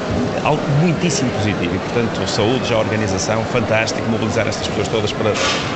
algo 0.44 0.62
muitíssimo 0.80 1.30
positivo 1.30 1.74
e, 1.74 1.78
portanto, 1.78 2.26
saúde, 2.28 2.68
já 2.68 2.76
organização, 2.76 3.44
fantástico, 3.44 4.08
mobilizar 4.10 4.46
estas 4.48 4.66
pessoas 4.68 4.88
todas 4.88 5.12
para, 5.12 5.32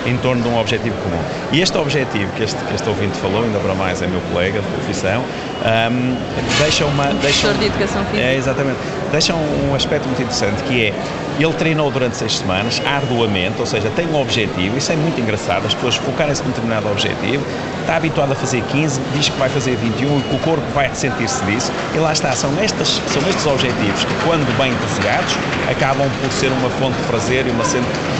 em 0.06 0.16
torno 0.18 0.42
de 0.42 0.48
um 0.48 0.58
objetivo 0.58 0.96
comum. 1.02 1.20
E 1.52 1.60
este 1.60 1.76
objetivo 1.78 2.32
que 2.32 2.42
este, 2.42 2.62
que 2.64 2.74
este 2.74 2.88
ouvinte 2.88 3.16
falou, 3.18 3.44
ainda 3.44 3.58
para 3.58 3.74
mais 3.74 4.02
é 4.02 4.06
meu 4.14 4.20
colega 4.32 4.60
de 4.60 4.66
profissão, 4.68 5.22
um, 5.22 6.16
deixa 6.62 6.84
uma. 6.86 7.06
Deixa 7.14 7.48
um, 7.48 7.58
de 7.58 7.66
Educação 7.66 8.04
Física. 8.06 8.22
É, 8.22 8.36
exatamente. 8.36 8.78
Deixa 9.10 9.34
um 9.34 9.74
aspecto 9.74 10.06
muito 10.06 10.22
interessante 10.22 10.62
que 10.64 10.86
é 10.86 10.94
ele 11.38 11.52
treinou 11.54 11.90
durante 11.90 12.16
seis 12.16 12.38
semanas, 12.38 12.80
arduamente, 12.84 13.56
ou 13.58 13.66
seja, 13.66 13.90
tem 13.90 14.06
um 14.06 14.20
objetivo, 14.20 14.76
isso 14.76 14.92
é 14.92 14.96
muito 14.96 15.20
engraçado, 15.20 15.66
as 15.66 15.74
pessoas 15.74 15.96
focarem-se 15.96 16.42
num 16.42 16.50
determinado 16.50 16.88
objetivo, 16.90 17.44
está 17.80 17.96
habituado 17.96 18.32
a 18.32 18.34
fazer 18.34 18.62
15, 18.70 19.00
diz 19.14 19.28
que 19.28 19.38
vai 19.38 19.48
fazer 19.48 19.76
21 19.76 20.18
e 20.18 20.22
que 20.22 20.36
o 20.36 20.38
corpo 20.38 20.64
vai 20.74 20.88
ressentir-se 20.88 21.44
disso, 21.44 21.72
e 21.94 21.98
lá 21.98 22.12
está, 22.12 22.32
são, 22.32 22.50
estas, 22.60 23.00
são 23.08 23.22
estes 23.28 23.46
objetivos 23.46 24.04
que, 24.04 24.14
quando 24.24 24.46
bem 24.56 24.72
doseados, 24.74 25.34
acabam 25.70 26.08
por 26.20 26.30
ser 26.32 26.48
uma 26.52 26.70
fonte 26.70 26.96
de 26.96 27.04
prazer 27.04 27.46
e 27.46 27.50
uma, 27.50 27.64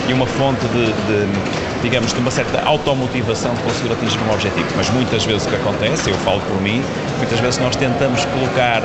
e 0.09 0.13
uma 0.13 0.27
fonte 0.27 0.67
de, 0.69 0.87
de 0.87 1.75
digamos, 1.85 2.15
de 2.15 2.19
uma 2.19 2.31
certa 2.31 2.63
automotivação 2.65 3.55
de 3.55 3.63
conseguir 3.63 3.93
atingir 3.93 4.19
um 4.27 4.33
objetivo. 4.33 4.67
Mas 4.75 4.89
muitas 4.91 5.25
vezes 5.25 5.47
o 5.47 5.51
que 5.51 5.57
acontece, 5.57 6.11
eu 6.11 6.17
falo 6.19 6.41
por 6.41 6.61
mim, 6.61 6.83
muitas 7.19 7.39
vezes 7.39 7.59
nós 7.61 7.77
tentamos 7.77 8.25
colocar 8.25 8.83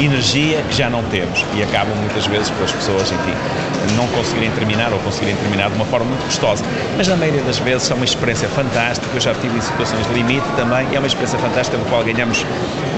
energia 0.00 0.62
que 0.62 0.74
já 0.74 0.88
não 0.88 1.02
temos 1.04 1.44
e 1.54 1.62
acabam 1.62 1.94
muitas 1.96 2.26
vezes 2.26 2.48
por 2.50 2.64
as 2.64 2.72
pessoas, 2.72 3.12
enfim, 3.12 3.34
não 3.96 4.06
conseguirem 4.08 4.50
terminar 4.52 4.92
ou 4.92 4.98
conseguirem 5.00 5.36
terminar 5.36 5.70
de 5.70 5.76
uma 5.76 5.84
forma 5.86 6.06
muito 6.06 6.24
gostosa. 6.24 6.64
Mas 6.96 7.08
na 7.08 7.16
maioria 7.16 7.42
das 7.42 7.58
vezes 7.58 7.90
é 7.90 7.94
uma 7.94 8.04
experiência 8.04 8.48
fantástica, 8.48 9.08
eu 9.12 9.20
já 9.20 9.34
tive 9.34 9.56
em 9.56 9.60
situações 9.60 10.06
de 10.06 10.14
limite 10.14 10.46
também, 10.56 10.86
e 10.92 10.96
é 10.96 10.98
uma 10.98 11.06
experiência 11.06 11.38
fantástica 11.38 11.78
do 11.78 11.84
qual 11.88 12.02
ganhamos 12.04 12.44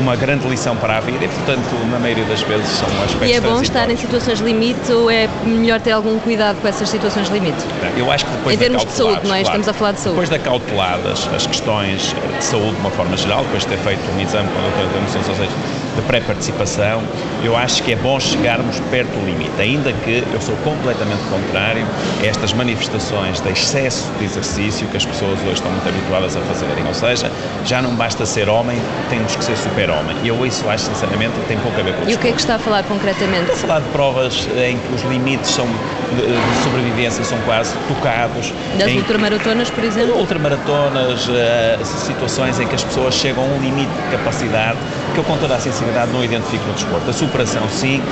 uma 0.00 0.16
grande 0.16 0.46
lição 0.48 0.76
para 0.76 0.98
a 0.98 1.00
vida 1.00 1.24
e, 1.24 1.28
portanto, 1.28 1.74
na 1.90 1.98
maioria 1.98 2.24
das 2.24 2.42
vezes 2.42 2.68
são 2.68 2.88
aspectos 3.04 3.28
E 3.28 3.32
é 3.32 3.40
bom 3.40 3.60
estar 3.62 3.90
em 3.90 3.96
situações 3.96 4.38
de 4.38 4.44
limite 4.44 4.90
ou 4.92 5.10
é 5.10 5.28
melhor 5.44 5.80
ter 5.80 5.92
algum 5.92 6.18
cuidado 6.18 6.60
com 6.60 6.68
essas 6.68 6.88
situações 6.88 7.28
de 7.28 7.34
limite? 7.34 7.64
Eu 7.96 8.10
acho 8.10 8.24
que 8.24 8.30
depois 8.32 8.54
em 8.54 8.58
termos 8.58 8.84
de 8.84 8.92
saúde, 8.92 9.20
não 9.26 9.34
é? 9.34 9.42
Claro, 9.42 9.42
Estamos 9.42 9.68
a 9.68 9.72
falar 9.72 9.92
de 9.92 10.00
saúde. 10.00 10.20
Depois 10.20 10.28
de 10.28 10.36
acauteladas 10.36 11.28
as 11.34 11.46
questões 11.46 12.14
de 12.38 12.44
saúde 12.44 12.74
de 12.74 12.80
uma 12.80 12.90
forma 12.90 13.16
geral, 13.16 13.42
depois 13.44 13.62
de 13.62 13.68
ter 13.68 13.78
feito 13.78 14.00
um 14.10 14.20
exame 14.20 14.48
com 14.48 14.58
a 14.58 14.62
doutora 14.62 14.88
da 14.88 15.06
seja, 15.08 15.48
de 15.94 16.02
pré-participação, 16.02 17.02
eu 17.42 17.56
acho 17.56 17.82
que 17.82 17.92
é 17.92 17.96
bom 17.96 18.18
chegarmos 18.18 18.80
perto 18.90 19.10
do 19.10 19.26
limite, 19.26 19.60
ainda 19.60 19.92
que 19.92 20.24
eu 20.32 20.40
sou 20.40 20.56
completamente 20.58 21.22
contrário 21.30 21.86
a 22.22 22.26
estas 22.26 22.52
manifestações 22.52 23.40
de 23.40 23.50
excesso 23.50 24.10
de 24.18 24.24
exercício 24.24 24.86
que 24.88 24.96
as 24.96 25.04
pessoas 25.04 25.38
hoje 25.40 25.54
estão 25.54 25.70
muito 25.70 25.88
habituadas 25.88 26.36
a 26.36 26.40
fazerem. 26.40 26.86
Ou 26.86 26.94
seja, 26.94 27.30
já 27.64 27.82
não 27.82 27.94
basta 27.94 28.24
ser 28.24 28.48
homem, 28.48 28.80
temos 29.10 29.34
que 29.36 29.44
ser 29.44 29.56
super-homem. 29.56 30.16
E 30.22 30.28
eu 30.28 30.46
isso 30.46 30.68
acho, 30.68 30.84
sinceramente, 30.84 31.32
que 31.32 31.46
tem 31.46 31.58
pouco 31.58 31.78
a 31.78 31.82
ver 31.82 31.94
com 31.94 32.08
E 32.08 32.14
o 32.14 32.18
que 32.18 32.28
é 32.28 32.32
que 32.32 32.40
está 32.40 32.56
a 32.56 32.58
falar 32.58 32.82
concretamente? 32.84 33.50
Estou 33.52 33.54
a 33.54 33.58
falar 33.58 33.80
de 33.80 33.88
provas 33.88 34.48
em 34.56 34.78
que 34.78 34.94
os 34.94 35.02
limites 35.02 35.50
são 35.50 35.66
de, 35.66 36.26
de 36.26 36.62
sobrevivência 36.62 37.24
são 37.24 37.38
quase 37.40 37.74
tocados. 37.88 38.52
Das 38.78 38.88
em, 38.88 38.98
ultramaratonas, 38.98 39.70
por 39.70 39.84
exemplo? 39.84 40.16
Ultramaratonas, 40.16 41.28
uh, 41.28 41.84
situações 41.84 42.60
em 42.60 42.66
que 42.66 42.74
as 42.74 42.84
pessoas 42.84 43.14
chegam 43.14 43.44
a 43.44 43.46
um 43.46 43.60
limite 43.60 43.90
de 43.90 44.16
capacidade 44.16 44.78
que 45.12 45.18
eu, 45.18 45.24
com 45.24 45.36
toda 45.36 45.54
a 45.54 45.58
sinceridade, 45.58 45.81
não 46.12 46.24
identifico 46.24 46.64
no 46.66 46.74
desporto. 46.74 47.08
A 47.08 47.12
superação, 47.12 47.68
sim, 47.68 48.02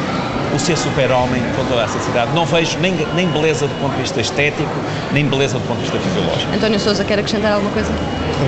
o 0.55 0.59
ser 0.59 0.77
super-homem, 0.77 1.43
com 1.57 1.65
toda 1.65 1.85
a 1.85 1.89
sinceridade, 1.89 2.33
não 2.35 2.45
vejo 2.45 2.79
nem, 2.79 2.95
nem 3.15 3.27
beleza 3.29 3.67
do 3.67 3.75
ponto 3.81 3.93
de 3.95 4.03
vista 4.03 4.21
estético, 4.21 4.71
nem 5.13 5.27
beleza 5.27 5.59
do 5.59 5.67
ponto 5.67 5.79
de 5.79 5.85
vista 5.85 5.99
fisiológico. 5.99 6.55
António 6.55 6.81
Sousa, 6.81 7.05
quer 7.05 7.19
acrescentar 7.19 7.53
alguma 7.53 7.73
coisa? 7.73 7.91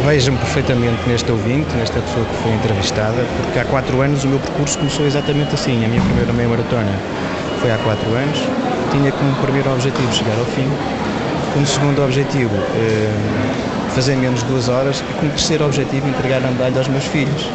Vejo-me 0.05 0.39
perfeitamente 0.39 1.01
neste 1.07 1.31
ouvinte, 1.31 1.75
nesta 1.77 2.01
pessoa 2.01 2.25
que 2.25 2.35
foi 2.43 2.53
entrevistada, 2.53 3.25
porque 3.43 3.59
há 3.59 3.65
quatro 3.65 4.01
anos 4.01 4.25
o 4.25 4.29
meu 4.29 4.41
percurso 4.41 4.79
começou 4.79 5.07
exatamente 5.07 5.55
assim. 5.55 5.85
A 5.85 5.89
minha 5.89 6.03
primeira 6.03 6.33
meia 6.33 6.49
maratona 6.49 6.93
foi 7.61 7.71
há 7.71 7.79
quatro 7.79 8.09
anos. 8.15 8.39
Tinha 8.91 9.13
como 9.13 9.35
primeiro 9.37 9.73
objetivo 9.73 10.13
chegar 10.13 10.37
ao 10.39 10.45
fim, 10.45 10.69
como 11.53 11.67
segundo 11.67 12.03
objetivo 12.03 12.55
eh, 12.75 13.15
fazer 13.95 14.17
menos 14.17 14.41
de 14.41 14.47
duas 14.47 14.69
horas 14.69 15.03
e 15.09 15.15
como 15.15 15.31
terceiro 15.31 15.65
objetivo 15.65 16.09
entregar 16.09 16.45
a 16.45 16.51
medalha 16.51 16.79
aos 16.79 16.89
meus 16.89 17.05
filhos. 17.05 17.49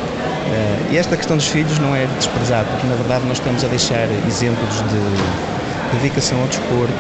Uh, 0.48 0.94
e 0.94 0.98
esta 0.98 1.18
questão 1.18 1.36
dos 1.36 1.48
filhos 1.48 1.78
não 1.80 1.96
é 1.96 2.06
de 2.06 2.14
desprezar, 2.16 2.66
porque 2.66 2.88
na 2.88 2.96
verdade 2.96 3.26
nós 3.26 3.38
estamos 3.38 3.64
a 3.64 3.68
deixar 3.68 4.08
exemplos 4.28 4.76
de 4.90 5.48
dedicação 5.94 6.42
ao 6.42 6.48
desporto, 6.48 6.94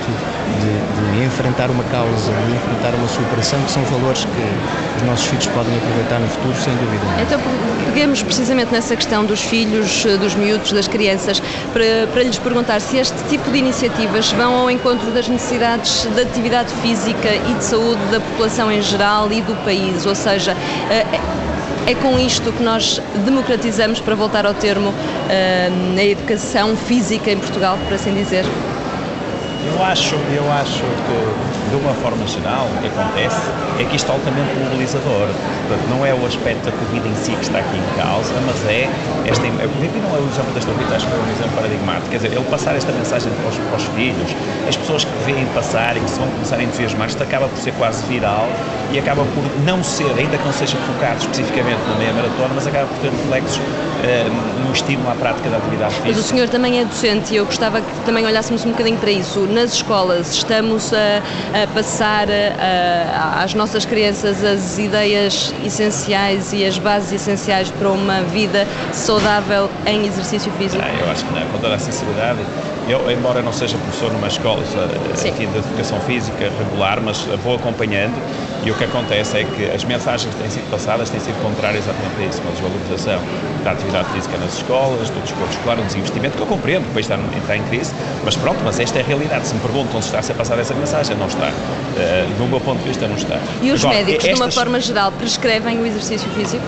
de, 0.60 1.18
de, 1.18 1.26
enfrentar 1.26 1.70
uma 1.70 1.84
causa, 1.86 2.32
de 2.32 2.56
enfrentar 2.56 2.96
uma 2.96 3.08
superação, 3.08 3.62
que 3.64 3.72
são 3.72 3.84
valores 3.84 4.26
que 4.26 4.98
os 4.98 5.04
nossos 5.04 5.26
filhos 5.26 5.46
podem 5.48 5.76
aproveitar 5.78 6.20
no 6.20 6.28
futuro, 6.28 6.56
sem 6.56 6.74
dúvida. 6.76 7.04
Então, 7.22 7.40
peguemos 7.86 8.24
precisamente 8.24 8.72
nessa 8.72 8.96
questão 8.96 9.26
dos 9.26 9.42
filhos, 9.42 10.06
dos 10.20 10.36
miúdos, 10.36 10.72
das 10.72 10.88
crianças, 10.88 11.42
para, 11.74 12.08
para 12.12 12.24
lhes 12.24 12.40
perguntar 12.40 12.80
se 12.80 12.98
este 12.98 13.18
tipo 13.30 13.50
de 13.52 13.58
iniciativas 13.58 14.32
vão 14.32 14.56
ao 14.56 14.72
encontro 14.72 15.12
das 15.12 15.28
necessidades 15.28 16.06
de 16.06 16.22
atividade 16.22 16.74
física 16.82 17.30
e 17.30 17.54
de 17.54 17.64
saúde 17.64 18.02
da 18.12 18.20
população 18.20 18.72
em 18.72 18.82
geral 18.82 19.32
e 19.32 19.42
do 19.42 19.56
país, 19.64 20.06
ou 20.06 20.16
seja, 20.16 20.56
é 21.88 21.96
com 21.96 22.20
isto 22.20 22.52
que 22.52 22.62
nós 22.62 23.02
democratizamos, 23.24 24.02
para 24.02 24.14
voltar 24.14 24.46
ao 24.46 24.54
termo, 24.54 24.94
a 25.98 26.04
educação 26.04 26.76
física 26.76 27.32
em 27.32 27.40
Portugal, 27.40 27.80
por 27.86 27.94
assim 27.94 28.14
dizer? 28.14 28.44
Eu 29.68 29.84
acho, 29.84 30.16
eu 30.34 30.50
acho 30.52 30.80
que, 30.80 31.70
de 31.70 31.76
uma 31.76 31.94
forma 31.94 32.26
geral, 32.26 32.68
o 32.68 32.80
que 32.80 32.88
acontece 32.88 33.52
é 33.78 33.84
que 33.84 33.98
isto 33.98 34.10
é 34.10 34.14
altamente 34.14 34.58
mobilizador. 34.58 35.28
Portanto, 35.68 35.90
não 35.90 36.06
é 36.06 36.14
o 36.14 36.26
aspecto 36.26 36.66
da 36.66 36.72
corrida 36.72 37.08
em 37.08 37.16
si 37.16 37.32
que 37.34 37.44
está 37.44 37.60
aqui 37.60 37.78
em 37.78 38.00
causa, 38.00 38.34
mas 38.46 38.64
é 38.66 38.88
esta. 39.26 39.46
A 39.46 39.68
corrida 39.68 40.00
não 40.00 40.16
é 40.16 40.20
o 40.20 40.28
exemplo 40.28 40.54
desta 40.54 40.72
corrida, 40.72 40.96
acho 40.96 41.06
que 41.06 41.12
foi 41.12 41.22
um 41.22 41.32
exemplo 41.32 41.56
paradigmático. 41.56 42.10
Quer 42.10 42.18
dizer, 42.18 42.32
ele 42.34 42.46
passar 42.46 42.76
esta 42.76 42.92
mensagem 42.94 43.32
para 43.34 43.50
os, 43.50 43.58
para 43.58 43.76
os 43.76 43.84
filhos, 43.84 44.36
as 44.68 44.78
pessoas 44.78 45.04
que 45.04 45.24
veem 45.24 45.46
passar 45.48 45.98
e 45.98 46.00
que 46.00 46.10
se 46.10 46.18
vão 46.18 46.30
começar 46.30 46.56
a 46.56 46.64
entusiasmar, 46.64 47.10
isto 47.10 47.22
acaba 47.22 47.50
por 47.50 47.58
ser 47.58 47.74
quase 47.74 48.06
viral 48.06 48.48
e 48.90 48.98
acaba 48.98 49.26
por 49.26 49.44
não 49.60 49.84
ser, 49.84 50.18
ainda 50.18 50.38
que 50.38 50.46
não 50.46 50.54
seja 50.54 50.78
focado 50.78 51.20
especificamente 51.20 51.82
na 51.90 51.96
meia 51.96 52.14
maratona, 52.14 52.54
mas 52.56 52.66
acaba 52.66 52.88
por 52.88 52.98
ter 53.00 53.12
reflexos 53.12 53.60
uh, 53.98 54.64
no 54.66 54.72
estímulo 54.72 55.10
à 55.10 55.16
prática 55.16 55.50
da 55.50 55.58
atividade 55.58 55.94
física. 55.96 56.10
Mas 56.10 56.18
o 56.18 56.24
senhor 56.24 56.50
também 56.50 56.80
é 56.80 56.86
docente 56.86 57.34
e 57.34 57.38
eu 57.38 57.46
gostava 57.46 57.82
que 57.82 58.00
também 58.06 58.26
olhássemos 58.26 58.66
um 58.66 58.72
bocadinho 58.72 58.98
para 58.98 59.12
isso. 59.12 59.42
Nas 59.48 59.74
escolas 59.74 60.32
estamos 60.34 60.94
a, 60.94 61.64
a 61.64 61.68
passar 61.68 62.28
a, 62.30 63.40
a, 63.40 63.44
às 63.44 63.54
nossas 63.54 63.86
crianças 63.86 64.44
as 64.44 64.78
ideias 64.78 65.54
essenciais 65.64 66.54
e 66.54 66.66
as 66.66 66.78
bases 66.78 67.14
essenciais 67.14 67.72
para 67.72 67.90
uma 67.90 68.22
vida 68.22 68.68
saudável 68.92 69.70
em 69.86 70.06
exercício 70.06 70.52
físico? 70.54 70.84
Ah, 70.86 70.94
eu 70.94 71.12
acho 71.12 71.26
que 71.26 71.34
não, 71.34 71.46
com 71.48 71.60
toda 71.60 71.76
a 71.76 71.80
sinceridade. 71.80 72.40
Eu, 72.88 73.12
embora 73.12 73.42
não 73.42 73.52
seja 73.52 73.78
professor 73.78 74.12
numa 74.14 74.28
escola 74.28 74.64
enfim, 75.12 75.48
de 75.48 75.58
educação 75.58 76.00
física 76.02 76.50
regular, 76.58 77.02
mas 77.02 77.22
vou 77.44 77.56
acompanhando 77.56 78.16
e 78.64 78.72
o 78.72 78.76
que 78.76 78.84
acontece 78.84 79.38
é 79.38 79.44
que 79.44 79.66
as 79.66 79.84
mensagens 79.86 80.34
que 80.34 80.42
têm 80.42 80.50
sido 80.50 80.70
passadas 80.70 81.10
têm 81.10 81.20
sido 81.20 81.42
contrárias 81.42 81.86
exatamente 81.86 82.22
a 82.22 82.26
isso, 82.26 82.42
uma 82.42 82.52
desvalorização 82.52 83.22
da 83.64 83.72
atividade 83.72 84.10
física 84.10 84.38
nas 84.38 84.56
escolas, 84.56 85.10
do 85.10 85.22
desporto 85.22 85.54
escolar, 85.54 85.80
um 85.80 85.86
desinvestimento 85.86 86.36
que 86.36 86.44
eu 86.44 86.48
compreendo, 86.48 86.86
depois 86.86 87.06
está, 87.06 87.18
está 87.38 87.56
em 87.56 87.64
crise, 87.64 87.94
mas 88.26 88.36
pronto, 88.36 88.60
mas 88.66 88.80
esta 88.80 89.00
é 89.00 89.02
a 89.02 89.06
realidade. 89.06 89.48
Se 89.48 89.54
me 89.54 89.62
perguntam 89.62 90.02
se 90.02 90.08
está 90.08 90.20
a 90.20 90.22
ser 90.22 90.34
passada 90.34 90.62
essa 90.62 90.74
mensagem, 90.74 91.16
não 91.16 91.28
está. 91.28 91.48
Uh, 91.48 92.34
do 92.38 92.46
meu 92.46 92.60
ponto 92.60 92.80
de 92.80 92.90
vista, 92.90 93.08
não 93.08 93.16
está. 93.16 93.40
E 93.62 93.72
os 93.72 93.84
Agora, 93.84 94.00
médicos, 94.00 94.26
estas... 94.26 94.38
de 94.38 94.44
uma 94.44 94.52
forma 94.52 94.80
geral, 94.80 95.12
prescrevem 95.12 95.80
o 95.80 95.86
exercício 95.86 96.30
físico? 96.32 96.64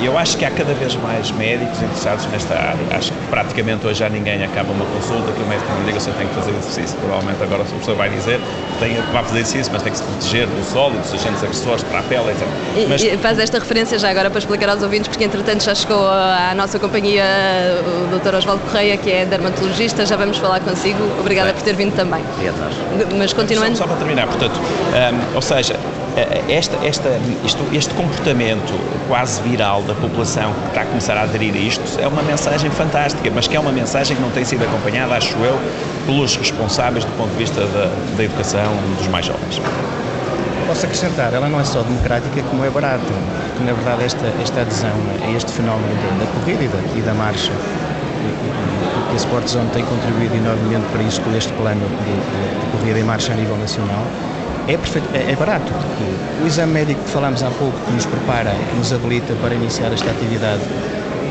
Eu 0.00 0.18
acho 0.18 0.36
que 0.36 0.44
há 0.44 0.50
cada 0.50 0.74
vez 0.74 0.96
mais 0.96 1.30
médicos 1.32 1.80
interessados 1.80 2.26
nesta 2.26 2.54
área. 2.54 2.96
Acho 2.96 3.12
praticamente 3.34 3.84
hoje 3.84 3.98
já 3.98 4.08
ninguém 4.08 4.44
acaba 4.44 4.70
uma 4.70 4.86
consulta 4.86 5.32
que 5.32 5.42
o 5.42 5.46
médico 5.46 5.68
me 5.72 5.86
diga 5.86 5.98
se 5.98 6.08
eu 6.08 6.14
tenho 6.14 6.28
que 6.28 6.36
fazer 6.36 6.52
exercício. 6.52 6.96
Provavelmente 6.98 7.42
agora 7.42 7.62
a 7.62 7.64
pessoa 7.64 7.96
vai 7.96 8.08
dizer 8.08 8.40
tem, 8.78 8.94
que 8.94 9.12
vai 9.12 9.24
fazer 9.24 9.40
exercício, 9.40 9.72
mas 9.72 9.82
tem 9.82 9.90
que 9.90 9.98
se 9.98 10.04
proteger 10.04 10.46
do 10.46 10.62
sol 10.62 10.92
e 10.94 10.98
dos 10.98 11.12
agentes 11.12 11.42
agressores 11.42 11.82
para 11.82 11.98
a 11.98 12.02
pele, 12.04 12.30
etc. 12.30 12.46
Mas... 12.88 13.02
E, 13.02 13.16
faz 13.16 13.36
esta 13.40 13.58
referência 13.58 13.98
já 13.98 14.08
agora 14.08 14.30
para 14.30 14.38
explicar 14.38 14.68
aos 14.68 14.84
ouvintes, 14.84 15.08
porque 15.08 15.24
entretanto 15.24 15.64
já 15.64 15.74
chegou 15.74 16.08
à 16.08 16.54
nossa 16.54 16.78
companhia 16.78 17.24
o 18.12 18.16
Dr. 18.16 18.36
Osvaldo 18.36 18.62
Correia, 18.70 18.96
que 18.96 19.10
é 19.10 19.26
dermatologista, 19.26 20.06
já 20.06 20.16
vamos 20.16 20.36
falar 20.36 20.60
consigo. 20.60 21.02
Obrigada 21.18 21.48
Bem. 21.48 21.56
por 21.56 21.64
ter 21.64 21.74
vindo 21.74 21.96
também. 21.96 22.22
Mas 23.18 23.32
continuando. 23.32 23.76
Só, 23.76 23.82
só 23.82 23.88
para 23.88 23.96
terminar, 23.96 24.28
portanto, 24.28 24.60
um, 24.60 25.34
ou 25.34 25.42
seja, 25.42 25.74
esta, 26.48 26.76
esta, 26.86 27.08
isto, 27.44 27.64
este 27.72 27.92
comportamento 27.94 28.72
quase 29.08 29.42
viral 29.42 29.82
da 29.82 29.94
população 29.94 30.52
que 30.52 30.68
está 30.68 30.82
a 30.82 30.86
começar 30.86 31.16
a 31.16 31.22
aderir 31.22 31.54
a 31.54 31.58
isto 31.58 32.00
é 32.00 32.06
uma 32.06 32.22
mensagem 32.22 32.70
fantástica, 32.70 33.30
mas 33.34 33.48
que 33.48 33.56
é 33.56 33.60
uma 33.60 33.72
mensagem 33.72 34.16
que 34.16 34.22
não 34.22 34.30
tem 34.30 34.44
sido 34.44 34.64
acompanhada, 34.64 35.14
acho 35.14 35.36
eu, 35.38 35.58
pelos 36.06 36.36
responsáveis 36.36 37.04
do 37.04 37.12
ponto 37.16 37.30
de 37.32 37.38
vista 37.38 37.66
da, 37.66 37.90
da 38.16 38.24
educação 38.24 38.76
dos 38.96 39.08
mais 39.08 39.26
jovens. 39.26 39.60
Posso 40.66 40.86
acrescentar, 40.86 41.34
ela 41.34 41.48
não 41.48 41.60
é 41.60 41.64
só 41.64 41.82
democrática 41.82 42.42
como 42.44 42.64
é 42.64 42.70
barata, 42.70 43.04
porque 43.52 43.64
na 43.64 43.72
verdade 43.72 44.04
esta, 44.04 44.26
esta 44.40 44.60
adesão 44.60 44.92
a 45.26 45.30
este 45.36 45.52
fenómeno 45.52 45.94
da, 45.94 46.24
da 46.24 46.30
corrida 46.32 46.64
e 46.64 46.68
da, 46.68 46.98
e 46.98 47.02
da 47.02 47.14
marcha 47.14 47.52
e, 47.52 49.10
e 49.10 49.12
a 49.12 49.16
Sport 49.16 49.46
Zone 49.48 49.68
tem 49.70 49.84
contribuído 49.84 50.34
enormemente 50.36 50.86
para 50.90 51.02
isso 51.02 51.20
com 51.20 51.36
este 51.36 51.52
plano 51.54 51.86
de, 51.86 51.96
de, 51.96 52.60
de 52.60 52.66
corrida 52.70 52.98
e 52.98 53.02
marcha 53.02 53.32
a 53.32 53.36
nível 53.36 53.56
nacional 53.56 54.04
é, 54.66 54.76
perfeito, 54.76 55.08
é, 55.14 55.32
é 55.32 55.36
barato, 55.36 55.72
o 56.42 56.46
exame 56.46 56.72
médico 56.72 57.02
que 57.02 57.10
falámos 57.10 57.42
há 57.42 57.50
pouco, 57.50 57.78
que 57.86 57.92
nos 57.92 58.06
prepara, 58.06 58.50
que 58.70 58.76
nos 58.76 58.92
habilita 58.92 59.34
para 59.36 59.54
iniciar 59.54 59.92
esta 59.92 60.10
atividade, 60.10 60.62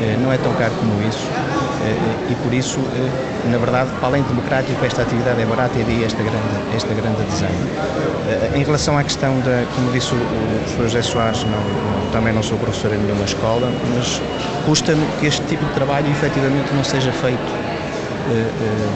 eh, 0.00 0.16
não 0.18 0.32
é 0.32 0.38
tão 0.38 0.52
caro 0.54 0.74
como 0.74 1.00
isso 1.02 1.26
eh, 1.84 2.32
e 2.32 2.34
por 2.36 2.52
isso, 2.52 2.80
eh, 2.94 3.48
na 3.50 3.58
verdade, 3.58 3.90
para 3.98 4.08
além 4.08 4.22
de 4.22 4.28
democrático, 4.28 4.84
esta 4.84 5.02
atividade 5.02 5.40
é 5.40 5.46
barata 5.46 5.78
e 5.78 5.84
daí 5.84 6.04
esta 6.04 6.22
grande, 6.22 6.74
esta 6.74 6.92
grande 6.94 7.22
adesão. 7.22 7.50
Em 8.54 8.64
relação 8.64 8.96
à 8.96 9.04
questão 9.04 9.38
da, 9.40 9.66
como 9.74 9.90
disse 9.92 10.14
o, 10.14 10.16
o 10.16 10.60
professor 10.60 10.82
José 10.88 11.02
Soares, 11.02 11.44
não, 11.44 12.10
também 12.10 12.32
não 12.32 12.42
sou 12.42 12.58
professor 12.58 12.92
em 12.92 12.98
nenhuma 12.98 13.24
escola, 13.24 13.70
mas 13.94 14.22
custa-me 14.64 15.06
que 15.20 15.26
este 15.26 15.42
tipo 15.42 15.64
de 15.66 15.72
trabalho 15.72 16.10
efetivamente 16.10 16.72
não 16.74 16.82
seja 16.82 17.12
feito 17.12 17.64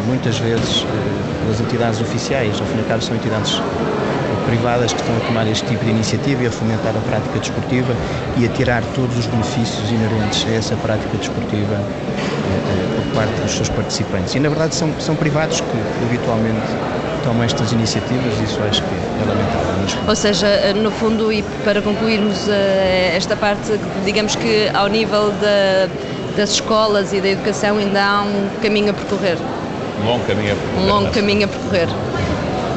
muitas 0.06 0.38
vezes 0.38 0.86
pelas 1.42 1.60
entidades 1.60 2.00
oficiais, 2.00 2.58
ao 2.58 2.66
fim 2.66 2.78
e 2.78 2.80
ao 2.80 2.86
cabo 2.86 3.02
são 3.02 3.14
entidades 3.14 3.60
privadas 4.48 4.94
que 4.94 5.00
estão 5.00 5.14
a 5.14 5.20
tomar 5.20 5.46
este 5.46 5.66
tipo 5.66 5.84
de 5.84 5.90
iniciativa 5.90 6.42
e 6.42 6.46
a 6.46 6.50
fomentar 6.50 6.96
a 6.96 7.00
prática 7.00 7.38
desportiva 7.38 7.92
e 8.38 8.46
a 8.46 8.48
tirar 8.48 8.82
todos 8.94 9.16
os 9.18 9.26
benefícios 9.26 9.90
inerentes 9.90 10.46
a 10.48 10.54
essa 10.54 10.74
prática 10.76 11.18
desportiva 11.18 11.74
eh, 11.74 11.76
eh 11.76 12.88
por 12.96 13.14
parte 13.14 13.40
dos 13.42 13.52
seus 13.52 13.68
participantes. 13.68 14.34
E 14.34 14.40
na 14.40 14.48
verdade 14.48 14.74
são, 14.74 14.90
são 15.00 15.14
privados 15.14 15.60
que 15.60 15.78
habitualmente 16.02 16.66
tomam 17.22 17.44
estas 17.44 17.72
iniciativas, 17.72 18.40
isso 18.40 18.58
acho 18.62 18.82
que 18.82 18.94
é 18.94 19.24
lamentável. 19.26 19.68
Ou 20.08 20.16
seja, 20.16 20.72
no 20.74 20.90
fundo, 20.90 21.30
e 21.32 21.42
para 21.64 21.82
concluirmos 21.82 22.48
esta 23.14 23.36
parte, 23.36 23.78
digamos 24.04 24.34
que 24.36 24.70
ao 24.72 24.88
nível 24.88 25.30
da, 25.32 25.88
das 26.36 26.50
escolas 26.50 27.12
e 27.12 27.20
da 27.20 27.28
educação 27.28 27.76
ainda 27.76 28.02
há 28.02 28.22
um 28.22 28.48
caminho 28.62 28.90
a 28.90 28.94
percorrer. 28.94 29.36
Um 30.00 30.06
longo 30.06 30.24
caminho 30.24 30.52
a 30.52 30.56
percorrer. 30.56 30.84
Um 30.84 30.88
longo 30.88 31.10
caminho 31.10 31.44
a 31.44 31.48
percorrer. 31.48 31.88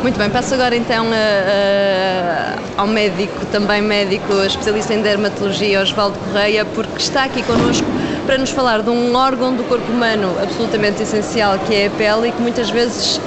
Muito 0.01 0.17
bem, 0.17 0.31
passo 0.31 0.55
agora 0.55 0.75
então 0.75 1.05
a, 1.11 2.57
a, 2.75 2.81
ao 2.81 2.87
médico, 2.87 3.45
também 3.51 3.83
médico, 3.83 4.33
especialista 4.43 4.95
em 4.95 5.01
dermatologia, 5.03 5.79
Osvaldo 5.79 6.17
Correia, 6.17 6.65
porque 6.65 6.97
está 6.97 7.25
aqui 7.25 7.43
connosco 7.43 7.85
para 8.25 8.35
nos 8.39 8.49
falar 8.49 8.81
de 8.81 8.89
um 8.89 9.15
órgão 9.15 9.53
do 9.53 9.63
corpo 9.63 9.91
humano 9.91 10.35
absolutamente 10.41 11.03
essencial, 11.03 11.59
que 11.59 11.75
é 11.75 11.85
a 11.85 11.89
pele 11.91 12.29
e 12.29 12.31
que 12.31 12.41
muitas 12.41 12.71
vezes 12.71 13.17
uh, 13.17 13.21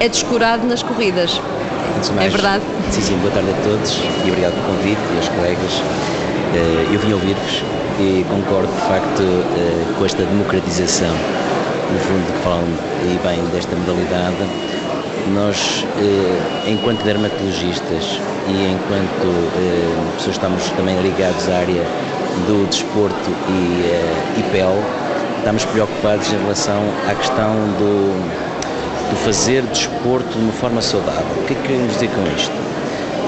é 0.00 0.08
descurado 0.08 0.66
nas 0.66 0.82
corridas. 0.82 1.40
Mais, 2.16 2.26
é 2.26 2.28
verdade? 2.30 2.64
Sim, 2.90 3.00
sim, 3.00 3.16
boa 3.18 3.32
tarde 3.32 3.50
a 3.50 3.62
todos 3.62 4.00
e 4.24 4.28
obrigado 4.28 4.54
pelo 4.54 4.76
convite 4.76 5.00
e 5.14 5.16
aos 5.18 5.28
colegas. 5.28 5.72
Uh, 5.72 6.94
eu 6.94 6.98
vim 6.98 7.12
ouvir-vos 7.12 7.62
e 8.00 8.26
concordo 8.28 8.72
de 8.72 8.80
facto 8.88 9.22
uh, 9.22 9.94
com 9.96 10.04
esta 10.04 10.24
democratização, 10.24 11.14
no 11.92 12.00
fundo, 12.00 12.32
que 12.32 12.42
falam 12.42 12.66
e 13.04 13.18
bem 13.24 13.40
desta 13.52 13.76
modalidade 13.76 14.36
nós, 15.28 15.84
eh, 15.98 16.70
enquanto 16.70 17.02
dermatologistas 17.04 18.20
e 18.46 18.72
enquanto 18.72 19.26
eh, 19.56 20.14
pessoas 20.16 20.36
estamos 20.36 20.70
também 20.70 21.00
ligados 21.00 21.48
à 21.48 21.58
área 21.58 21.84
do 22.46 22.66
desporto 22.66 23.30
e, 23.48 23.90
eh, 23.90 24.38
e 24.38 24.42
pele, 24.50 24.82
estamos 25.38 25.64
preocupados 25.66 26.32
em 26.32 26.38
relação 26.38 26.82
à 27.08 27.14
questão 27.14 27.54
do, 27.78 29.10
do 29.10 29.16
fazer 29.16 29.62
desporto 29.64 30.30
de 30.30 30.38
uma 30.38 30.52
forma 30.52 30.80
saudável. 30.80 31.42
O 31.42 31.46
que 31.46 31.52
é 31.52 31.56
que 31.56 31.62
queremos 31.62 31.92
dizer 31.92 32.10
com 32.10 32.22
isto? 32.36 32.52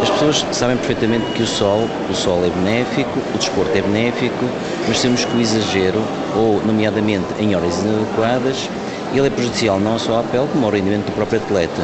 As 0.02 0.08
pessoas 0.08 0.46
sabem 0.52 0.76
perfeitamente 0.78 1.26
que 1.32 1.42
o 1.42 1.46
sol, 1.46 1.86
o 2.08 2.14
sol 2.14 2.42
é 2.44 2.48
benéfico, 2.48 3.18
o 3.34 3.38
desporto 3.38 3.76
é 3.76 3.82
benéfico, 3.82 4.46
mas 4.88 5.00
temos 5.02 5.24
que 5.26 5.36
o 5.36 5.40
exagero, 5.40 6.02
ou 6.34 6.62
nomeadamente 6.64 7.26
em 7.38 7.54
horas 7.54 7.82
inadequadas, 7.82 8.70
ele 9.12 9.26
é 9.26 9.30
prejudicial 9.30 9.78
não 9.80 9.98
só 9.98 10.20
à 10.20 10.22
pele, 10.22 10.46
como 10.52 10.66
ao 10.66 10.72
rendimento 10.72 11.06
do 11.06 11.12
próprio 11.12 11.40
atleta. 11.40 11.82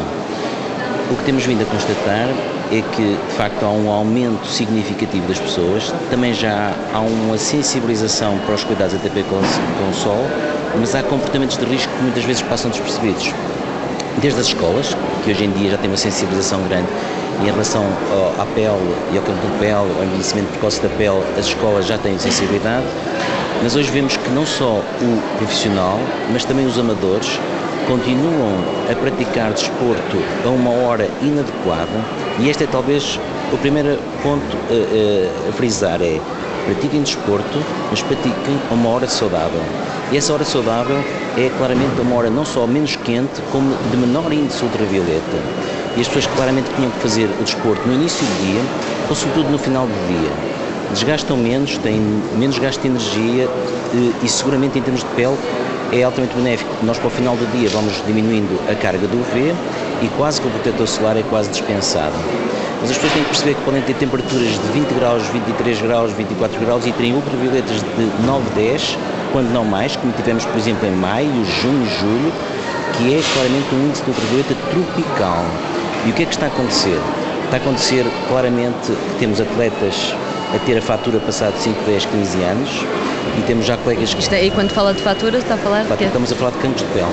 O 1.11 1.16
que 1.16 1.25
temos 1.25 1.45
vindo 1.45 1.62
a 1.62 1.66
constatar 1.66 2.28
é 2.73 2.83
que, 2.95 3.16
de 3.16 3.35
facto, 3.37 3.64
há 3.64 3.71
um 3.71 3.90
aumento 3.90 4.47
significativo 4.47 5.26
das 5.28 5.38
pessoas, 5.38 5.95
também 6.11 6.35
já 6.35 6.73
há 6.92 7.00
uma 7.00 7.38
sensibilização 7.38 8.38
para 8.40 8.54
os 8.54 8.64
cuidados 8.64 8.95
até 8.95 9.09
com, 9.09 9.38
com 9.38 9.90
o 9.90 9.95
sol, 9.95 10.26
mas 10.78 10.95
há 10.95 11.02
comportamentos 11.02 11.56
de 11.56 11.64
risco 11.64 11.92
que 11.92 12.02
muitas 12.02 12.25
vezes 12.25 12.42
passam 12.42 12.71
despercebidos. 12.71 13.33
Desde 14.21 14.40
as 14.40 14.47
escolas, 14.47 14.97
que 15.25 15.30
hoje 15.30 15.45
em 15.45 15.50
dia 15.52 15.71
já 15.71 15.78
têm 15.78 15.90
uma 15.90 15.97
sensibilização 15.97 16.61
grande 16.68 16.88
em 17.40 17.45
relação 17.45 17.85
à 18.38 18.47
pele 18.47 18.95
e 19.12 19.16
ao 19.16 19.23
campo 19.23 19.47
da 19.47 19.59
pele, 19.59 19.92
ao 19.99 20.04
envelhecimento 20.04 20.49
precoce 20.52 20.80
da 20.80 20.88
pele, 20.88 21.23
as 21.38 21.47
escolas 21.47 21.87
já 21.87 21.99
têm 21.99 22.18
sensibilidade, 22.18 22.87
mas 23.62 23.75
hoje 23.75 23.90
vemos 23.90 24.16
que 24.16 24.30
não 24.30 24.46
só 24.46 24.78
o 25.00 25.36
profissional, 25.38 25.98
mas 26.32 26.44
também 26.44 26.66
os 26.66 26.78
amadores 26.78 27.40
continuam 27.86 28.58
a 28.90 28.94
praticar 28.94 29.52
desporto 29.52 30.16
a 30.44 30.48
uma 30.48 30.70
hora 30.70 31.08
inadequada 31.22 32.04
e 32.38 32.48
este 32.48 32.64
é 32.64 32.66
talvez 32.66 33.18
o 33.52 33.58
primeiro 33.58 33.98
ponto 34.22 34.56
a, 34.68 35.46
a, 35.46 35.50
a 35.50 35.52
frisar 35.52 36.02
é 36.02 36.20
pratiquem 36.66 37.02
desporto, 37.02 37.64
mas 37.90 38.02
pratiquem 38.02 38.60
a 38.70 38.75
uma 38.75 38.88
hora 38.88 39.06
saudável. 39.06 39.62
E 40.10 40.16
essa 40.16 40.32
hora 40.32 40.44
saudável 40.44 40.98
é 41.36 41.48
claramente 41.56 42.00
uma 42.00 42.16
hora 42.16 42.28
não 42.28 42.44
só 42.44 42.66
menos 42.66 42.96
quente, 42.96 43.40
como 43.52 43.75
de 43.90 43.96
menor 43.96 44.32
índice 44.32 44.64
ultravioleta. 44.64 45.38
E 45.96 46.00
as 46.00 46.08
pessoas 46.08 46.26
claramente 46.34 46.68
tinham 46.75 46.90
que 46.90 46.98
fazer 46.98 47.30
o 47.40 47.44
desporto 47.44 47.86
no 47.86 47.94
início 47.94 48.26
do 48.26 48.40
dia, 48.44 48.62
ou 49.08 49.14
sobretudo 49.14 49.48
no 49.50 49.58
final 49.58 49.86
do 49.86 50.08
dia 50.08 50.55
desgastam 50.93 51.37
menos, 51.37 51.78
têm 51.78 52.00
menos 52.37 52.59
gasto 52.59 52.81
de 52.81 52.88
energia 52.88 53.45
eh, 53.45 54.12
e 54.23 54.28
seguramente 54.28 54.78
em 54.78 54.83
termos 54.83 55.02
de 55.02 55.11
pele 55.11 55.37
é 55.93 56.02
altamente 56.02 56.35
benéfico. 56.35 56.71
Nós 56.83 56.99
para 56.99 57.09
o 57.09 57.11
final 57.11 57.37
do 57.37 57.47
dia 57.52 57.69
vamos 57.71 58.02
diminuindo 58.07 58.59
a 58.71 58.75
carga 58.75 59.07
do 59.07 59.19
UV 59.21 59.55
e 60.02 60.09
quase 60.16 60.40
que 60.40 60.49
o 60.49 60.50
protetor 60.50 60.87
solar 60.87 61.16
é 61.16 61.22
quase 61.22 61.51
dispensado. 61.51 62.14
Mas 62.81 62.90
as 62.90 62.96
pessoas 62.96 63.12
têm 63.14 63.22
que 63.22 63.29
perceber 63.31 63.55
que 63.55 63.61
podem 63.62 63.83
ter 63.83 63.94
temperaturas 63.94 64.49
de 64.49 64.68
20 64.72 64.88
graus, 64.94 65.22
23 65.29 65.83
graus, 65.83 66.12
24 66.12 66.61
graus 66.61 66.87
e 66.87 66.92
terem 66.92 67.14
ultravioletas 67.14 67.81
de 67.81 68.27
9, 68.27 68.51
10, 68.55 68.99
quando 69.33 69.51
não 69.53 69.64
mais, 69.64 69.96
como 69.96 70.12
tivemos 70.12 70.44
por 70.44 70.59
exemplo 70.59 70.87
em 70.87 70.92
maio, 70.92 71.44
junho, 71.62 71.87
julho, 72.01 72.33
que 72.96 73.14
é 73.14 73.22
claramente 73.33 73.75
um 73.75 73.87
índice 73.87 74.03
de 74.03 74.11
ultravioleta 74.11 74.55
tropical. 74.70 75.44
E 76.05 76.11
o 76.11 76.12
que 76.12 76.22
é 76.22 76.27
que 76.27 76.33
está 76.33 76.46
a 76.46 76.49
acontecer? 76.49 76.99
Está 77.44 77.57
a 77.57 77.61
acontecer 77.61 78.05
claramente 78.29 78.87
que 78.87 79.18
temos 79.18 79.40
atletas 79.40 80.14
a 80.54 80.59
ter 80.61 80.78
a 80.78 80.82
fatura 80.82 81.18
passado 81.20 81.56
5, 81.56 81.85
10, 81.85 82.06
15 82.06 82.42
anos 82.42 82.70
e 83.38 83.42
temos 83.42 83.66
já 83.66 83.76
colegas 83.76 84.14
que... 84.14 84.20
Isto 84.20 84.35
é, 84.35 84.44
e 84.44 84.50
quando 84.50 84.70
fala 84.70 84.94
de 84.94 85.02
fatura, 85.02 85.38
está 85.38 85.54
a 85.54 85.59
falar 85.59 85.85
de 85.85 85.96
quê? 85.96 86.04
Estamos 86.04 86.32
a 86.32 86.37
falar 86.37 86.50
de 86.52 86.59
cancros 86.59 86.87
de 86.87 86.92
pele. 86.92 87.12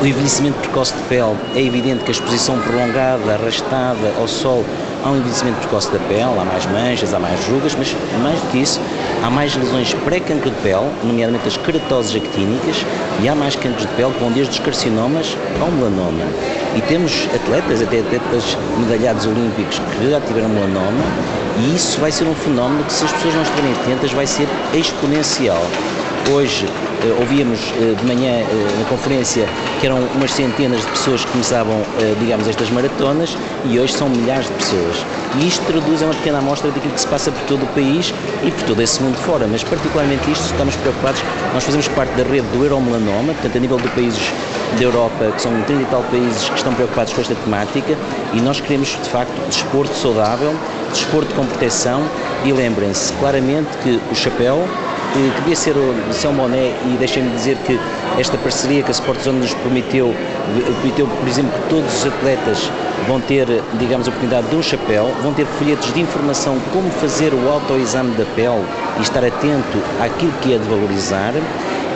O 0.00 0.06
envelhecimento 0.06 0.58
precoce 0.60 0.94
de 0.94 1.02
pele 1.02 1.36
é 1.54 1.62
evidente 1.62 2.04
que 2.04 2.10
a 2.10 2.12
exposição 2.12 2.58
prolongada, 2.60 3.34
arrastada 3.34 4.14
ao 4.18 4.26
sol, 4.26 4.64
há 5.04 5.10
um 5.10 5.18
envelhecimento 5.18 5.58
precoce 5.58 5.90
da 5.92 5.98
pele, 5.98 6.22
há 6.22 6.44
mais 6.44 6.64
manchas, 6.66 7.12
há 7.12 7.18
mais 7.18 7.38
rugas, 7.46 7.74
mas 7.74 7.94
mais 8.22 8.40
do 8.40 8.50
que 8.50 8.58
isso, 8.58 8.80
há 9.22 9.28
mais 9.28 9.54
lesões 9.54 9.92
pré-cancro 9.92 10.50
de 10.50 10.56
pele, 10.62 10.90
nomeadamente 11.04 11.48
as 11.48 11.56
queratoses 11.58 12.16
actínicas, 12.16 12.84
e 13.22 13.28
há 13.28 13.34
mais 13.34 13.54
cancros 13.56 13.86
de 13.86 13.92
pele 13.92 14.12
que 14.12 14.20
vão 14.20 14.32
desde 14.32 14.54
os 14.54 14.58
carcinomas 14.58 15.36
ao 15.60 15.70
melanoma. 15.70 16.24
E 16.76 16.80
temos 16.82 17.28
atletas, 17.34 17.82
até 17.82 18.00
atletas 18.00 18.56
medalhados 18.78 19.26
olímpicos, 19.26 19.78
que 19.78 20.10
já 20.10 20.20
tiveram 20.20 20.48
melanoma, 20.48 21.04
e 21.58 21.74
isso 21.74 22.00
vai 22.00 22.12
ser 22.12 22.24
um 22.24 22.34
fenómeno 22.34 22.84
que, 22.84 22.92
se 22.92 23.04
as 23.04 23.12
pessoas 23.12 23.34
não 23.34 23.42
estiverem 23.42 23.72
atentas, 23.72 24.12
vai 24.12 24.26
ser 24.26 24.48
exponencial. 24.72 25.62
Hoje 26.30 26.66
eh, 27.02 27.16
ouvíamos 27.18 27.58
eh, 27.76 27.94
de 27.98 28.06
manhã 28.06 28.30
eh, 28.30 28.46
na 28.78 28.84
conferência 28.84 29.48
que 29.80 29.86
eram 29.86 29.98
umas 30.14 30.32
centenas 30.32 30.80
de 30.82 30.86
pessoas 30.88 31.24
que 31.24 31.30
começavam, 31.32 31.82
digamos, 32.20 32.46
estas 32.46 32.68
maratonas 32.68 33.34
e 33.64 33.78
hoje 33.78 33.94
são 33.94 34.10
milhares 34.10 34.46
de 34.46 34.52
pessoas. 34.52 35.06
E 35.40 35.48
isto 35.48 35.64
traduz 35.64 36.02
uma 36.02 36.12
pequena 36.12 36.38
amostra 36.38 36.70
daquilo 36.70 36.92
que 36.92 37.00
se 37.00 37.06
passa 37.06 37.32
por 37.32 37.40
todo 37.46 37.62
o 37.62 37.66
país 37.68 38.12
e 38.44 38.50
por 38.50 38.62
todo 38.64 38.82
esse 38.82 39.02
mundo 39.02 39.16
fora, 39.16 39.48
mas 39.50 39.64
particularmente 39.64 40.30
isto 40.30 40.44
estamos 40.44 40.76
preocupados. 40.76 41.22
Nós 41.54 41.64
fazemos 41.64 41.88
parte 41.88 42.14
da 42.14 42.22
rede 42.22 42.46
do 42.48 42.62
Euromelanoma, 42.62 43.32
portanto, 43.32 43.56
a 43.56 43.60
nível 43.60 43.78
de 43.78 43.88
países 43.88 44.30
da 44.76 44.82
Europa, 44.82 45.32
que 45.34 45.42
são 45.42 45.52
30 45.62 45.82
e 45.82 45.86
tal 45.86 46.02
países 46.04 46.48
que 46.48 46.56
estão 46.56 46.74
preocupados 46.74 47.12
com 47.12 47.20
esta 47.20 47.34
temática 47.34 47.96
e 48.32 48.40
nós 48.40 48.60
queremos, 48.60 48.88
de 48.88 49.08
facto, 49.08 49.34
desporto 49.48 49.94
saudável, 49.94 50.54
desporto 50.92 51.34
com 51.34 51.46
proteção 51.46 52.02
e 52.44 52.52
lembrem-se 52.52 53.12
claramente 53.14 53.68
que 53.82 54.00
o 54.10 54.14
chapéu 54.14 54.66
que 55.12 55.40
devia 55.40 55.56
ser 55.56 55.76
o 55.76 56.12
São 56.12 56.32
Moné 56.32 56.72
e 56.86 56.96
deixem-me 56.98 57.30
dizer 57.30 57.56
que 57.66 57.78
esta 58.18 58.36
parceria 58.38 58.82
que 58.82 58.90
a 58.90 58.92
Sport 58.92 59.20
Zone 59.20 59.40
nos 59.40 59.54
permitiu, 59.54 60.14
permitiu, 60.82 61.06
por 61.06 61.28
exemplo, 61.28 61.52
que 61.52 61.68
todos 61.68 61.92
os 61.94 62.06
atletas 62.06 62.70
vão 63.06 63.20
ter, 63.20 63.46
digamos, 63.78 64.06
a 64.06 64.10
oportunidade 64.10 64.48
de 64.48 64.56
um 64.56 64.62
chapéu, 64.62 65.12
vão 65.22 65.32
ter 65.32 65.46
folhetos 65.46 65.92
de 65.92 66.00
informação 66.00 66.58
como 66.72 66.90
fazer 66.90 67.32
o 67.34 67.48
autoexame 67.48 68.14
da 68.14 68.24
pele 68.36 68.64
e 68.98 69.02
estar 69.02 69.24
atento 69.24 69.78
àquilo 70.00 70.32
que 70.40 70.54
é 70.54 70.58
de 70.58 70.68
valorizar 70.68 71.32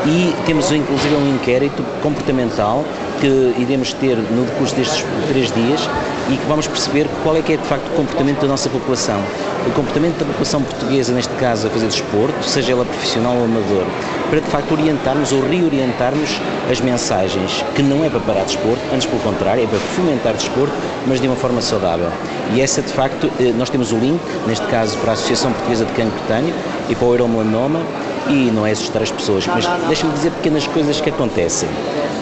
e 0.07 0.35
temos 0.45 0.71
inclusive 0.71 1.15
um 1.15 1.35
inquérito 1.35 1.83
comportamental 2.03 2.85
que 3.21 3.55
iremos 3.59 3.93
ter 3.95 4.17
no 4.17 4.45
decurso 4.45 4.75
destes 4.75 5.05
três 5.29 5.51
dias 5.53 5.89
e 6.29 6.37
que 6.37 6.47
vamos 6.47 6.67
perceber 6.67 7.07
qual 7.23 7.37
é 7.37 7.43
que 7.43 7.55
é 7.55 7.57
de 7.57 7.65
facto 7.65 7.87
o 7.87 7.97
comportamento 7.97 8.41
da 8.41 8.49
nossa 8.49 8.69
população. 8.69 9.21
O 9.67 9.71
comportamento 9.71 10.19
da 10.19 10.27
população 10.27 10.63
portuguesa, 10.63 11.13
neste 11.13 11.33
caso, 11.35 11.67
a 11.67 11.71
fazer 11.71 11.87
desporto, 11.87 12.45
seja 12.45 12.73
ela 12.73 12.85
profissional 12.85 13.35
ou 13.37 13.45
amador, 13.45 13.85
para 14.29 14.41
de 14.41 14.47
facto 14.49 14.73
orientarmos 14.73 15.33
ou 15.33 15.41
reorientarmos 15.41 16.39
as 16.71 16.81
mensagens, 16.81 17.65
que 17.75 17.83
não 17.83 18.05
é 18.05 18.11
para 18.11 18.21
parar 18.21 18.45
desporto, 18.45 18.83
antes 18.93 19.07
pelo 19.07 19.21
contrário, 19.23 19.65
é 19.65 19.67
para 19.67 19.79
fomentar 19.79 20.35
desporto, 20.35 20.75
mas 21.07 21.21
de 21.21 21.27
uma 21.27 21.37
forma 21.37 21.61
saudável. 21.61 22.11
E 22.53 22.61
essa, 22.61 22.83
de 22.83 22.93
facto, 22.93 23.31
eh, 23.41 23.53
nós 23.57 23.71
temos 23.71 23.93
o 23.93 23.97
link, 23.97 24.21
neste 24.47 24.67
caso, 24.67 24.99
para 24.99 25.13
a 25.13 25.15
Associação 25.15 25.53
Portuguesa 25.53 25.85
de 25.85 25.93
Cancro 25.93 26.19
Cutâneo 26.21 26.55
e 26.89 26.95
para 26.95 27.07
o 27.07 27.13
Euromelanoma, 27.13 27.81
e 28.29 28.51
não 28.51 28.67
é 28.67 28.73
assustar 28.73 29.03
as 29.03 29.11
pessoas, 29.11 29.47
mas 29.47 29.67
deixa-me 29.87 30.13
dizer 30.13 30.31
pequenas 30.33 30.67
coisas 30.67 31.01
que 31.01 31.11
acontecem. 31.11 31.69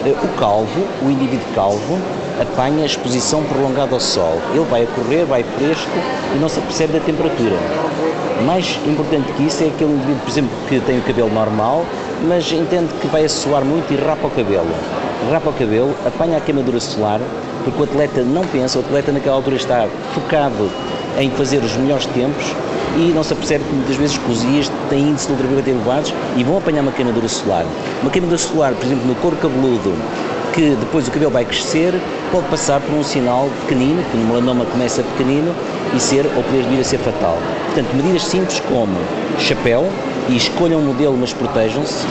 Eh, 0.05 0.15
o 0.23 0.27
calvo, 0.39 0.87
o 1.01 1.09
indivíduo 1.09 1.45
calvo, 1.55 1.97
apanha 2.41 2.83
a 2.83 2.85
exposição 2.85 3.43
prolongada 3.43 3.93
ao 3.93 3.99
sol. 3.99 4.41
Ele 4.53 4.65
vai 4.65 4.83
a 4.83 4.87
correr, 4.87 5.25
vai 5.25 5.43
fresco 5.43 5.91
e 6.35 6.39
não 6.39 6.49
se 6.49 6.59
apercebe 6.59 6.93
da 6.93 6.99
temperatura. 6.99 7.55
Mais 8.45 8.77
importante 8.85 9.31
que 9.33 9.43
isso 9.43 9.63
é 9.63 9.67
aquele 9.67 9.93
indivíduo, 9.93 10.21
por 10.21 10.29
exemplo, 10.29 10.51
que 10.67 10.79
tem 10.81 10.99
o 10.99 11.01
cabelo 11.01 11.29
normal, 11.29 11.85
mas 12.27 12.51
entende 12.51 12.93
que 13.01 13.07
vai 13.07 13.27
suar 13.29 13.63
muito 13.63 13.93
e 13.93 13.97
rapa 13.97 14.27
o 14.27 14.31
cabelo. 14.31 14.73
Rapa 15.31 15.49
o 15.49 15.53
cabelo, 15.53 15.95
apanha 16.05 16.37
a 16.37 16.41
queimadura 16.41 16.79
solar, 16.79 17.21
porque 17.63 17.79
o 17.79 17.83
atleta 17.83 18.21
não 18.23 18.45
pensa, 18.45 18.79
o 18.79 18.81
atleta 18.81 19.11
naquela 19.11 19.35
altura 19.35 19.55
está 19.55 19.87
focado 20.13 20.69
em 21.17 21.29
fazer 21.31 21.59
os 21.59 21.77
melhores 21.77 22.05
tempos 22.07 22.53
e 22.95 23.11
não 23.13 23.23
se 23.23 23.33
apercebe 23.33 23.63
que 23.63 23.73
muitas 23.73 23.95
vezes 23.95 24.19
os 24.29 24.41
dias 24.41 24.71
têm 24.89 25.09
índice 25.09 25.27
de 25.27 25.33
ultravioleta 25.33 25.69
elevados 25.69 26.13
e 26.37 26.43
vão 26.43 26.57
apanhar 26.57 26.81
uma 26.81 26.91
queimadura 26.91 27.27
solar. 27.27 27.65
Uma 28.01 28.11
queimadura 28.11 28.37
solar, 28.37 28.73
por 28.73 28.85
exemplo, 28.85 29.07
no 29.07 29.15
couro 29.15 29.35
cabeludo 29.37 29.93
que 30.53 30.75
depois 30.79 31.07
o 31.07 31.11
cabelo 31.11 31.31
vai 31.31 31.43
crescer, 31.43 31.99
pode 32.31 32.47
passar 32.47 32.79
por 32.79 32.93
um 32.93 33.03
sinal 33.03 33.49
pequenino, 33.61 34.03
que 34.11 34.17
no 34.17 34.25
melanoma 34.25 34.65
começa 34.65 35.01
pequenino 35.01 35.53
e 35.95 35.99
ser, 35.99 36.27
ou 36.35 36.43
poder 36.43 36.63
vir 36.65 36.79
a 36.79 36.83
ser 36.83 36.99
fatal. 36.99 37.39
Portanto, 37.65 37.91
medidas 37.95 38.23
simples 38.23 38.61
como 38.69 38.95
chapéu, 39.39 39.89
e 40.29 40.37
escolham 40.37 40.79
um 40.79 40.85
modelo, 40.85 41.17
mas 41.19 41.33
protejam-se. 41.33 42.05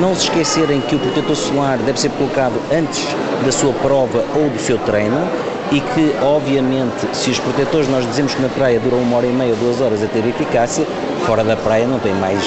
Não 0.00 0.14
se 0.14 0.22
esquecerem 0.22 0.80
que 0.80 0.94
o 0.94 0.98
protetor 0.98 1.36
solar 1.36 1.78
deve 1.78 2.00
ser 2.00 2.10
colocado 2.12 2.54
antes 2.72 3.06
da 3.44 3.52
sua 3.52 3.72
prova 3.74 4.24
ou 4.34 4.48
do 4.48 4.58
seu 4.58 4.78
treino 4.78 5.28
e 5.72 5.80
que, 5.80 6.14
obviamente, 6.22 7.06
se 7.14 7.30
os 7.30 7.38
protetores 7.38 7.88
nós 7.88 8.06
dizemos 8.06 8.34
que 8.34 8.42
na 8.42 8.48
praia 8.48 8.78
duram 8.78 8.98
uma 8.98 9.16
hora 9.16 9.26
e 9.26 9.32
meia 9.32 9.54
duas 9.54 9.80
horas 9.80 10.02
a 10.02 10.06
ter 10.06 10.24
eficácia, 10.26 10.86
fora 11.26 11.42
da 11.42 11.56
praia 11.56 11.86
não 11.86 11.98
tem 11.98 12.12
mais 12.14 12.42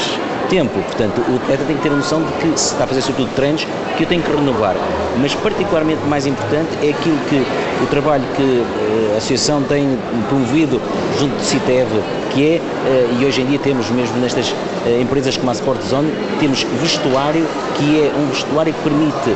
tempo. 0.48 0.80
Portanto, 0.80 1.22
o 1.28 1.36
atleta 1.38 1.64
tem 1.66 1.76
que 1.76 1.82
ter 1.82 1.92
a 1.92 1.96
noção 1.96 2.22
de 2.22 2.32
que 2.34 2.60
se 2.60 2.74
está 2.74 2.84
a 2.84 2.88
fazer 2.88 3.02
sobretudo 3.02 3.34
treinos, 3.36 3.66
que 3.98 4.04
eu 4.04 4.08
tenho 4.08 4.22
que 4.22 4.32
renovar. 4.32 4.76
Mas 5.20 5.34
particularmente 5.34 6.02
mais 6.06 6.26
importante 6.28 6.70
é 6.84 6.90
aquilo 6.90 7.18
que 7.30 7.44
o 7.84 7.88
trabalho 7.88 8.24
que 8.36 8.42
eh, 8.42 9.12
a 9.14 9.18
Associação 9.18 9.64
tem 9.64 9.98
promovido 10.30 10.80
junto 11.20 11.36
do 11.36 11.44
CITEV, 11.44 11.90
que 12.32 12.46
é, 12.46 12.56
eh, 12.56 13.10
e 13.20 13.26
hoje 13.26 13.42
em 13.42 13.46
dia 13.46 13.60
temos 13.60 13.90
mesmo 13.90 14.18
nestas 14.20 14.54
eh, 14.86 15.02
empresas 15.02 15.36
como 15.36 15.50
a 15.50 15.54
Sport 15.54 15.82
Zone, 15.82 16.12
temos 16.40 16.64
vestuário 16.82 17.46
que 17.76 18.02
é 18.02 18.14
um 18.18 18.28
vestuário 18.28 18.74
que 18.74 18.82
permite 18.82 19.36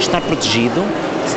estar 0.00 0.20
protegido, 0.22 0.82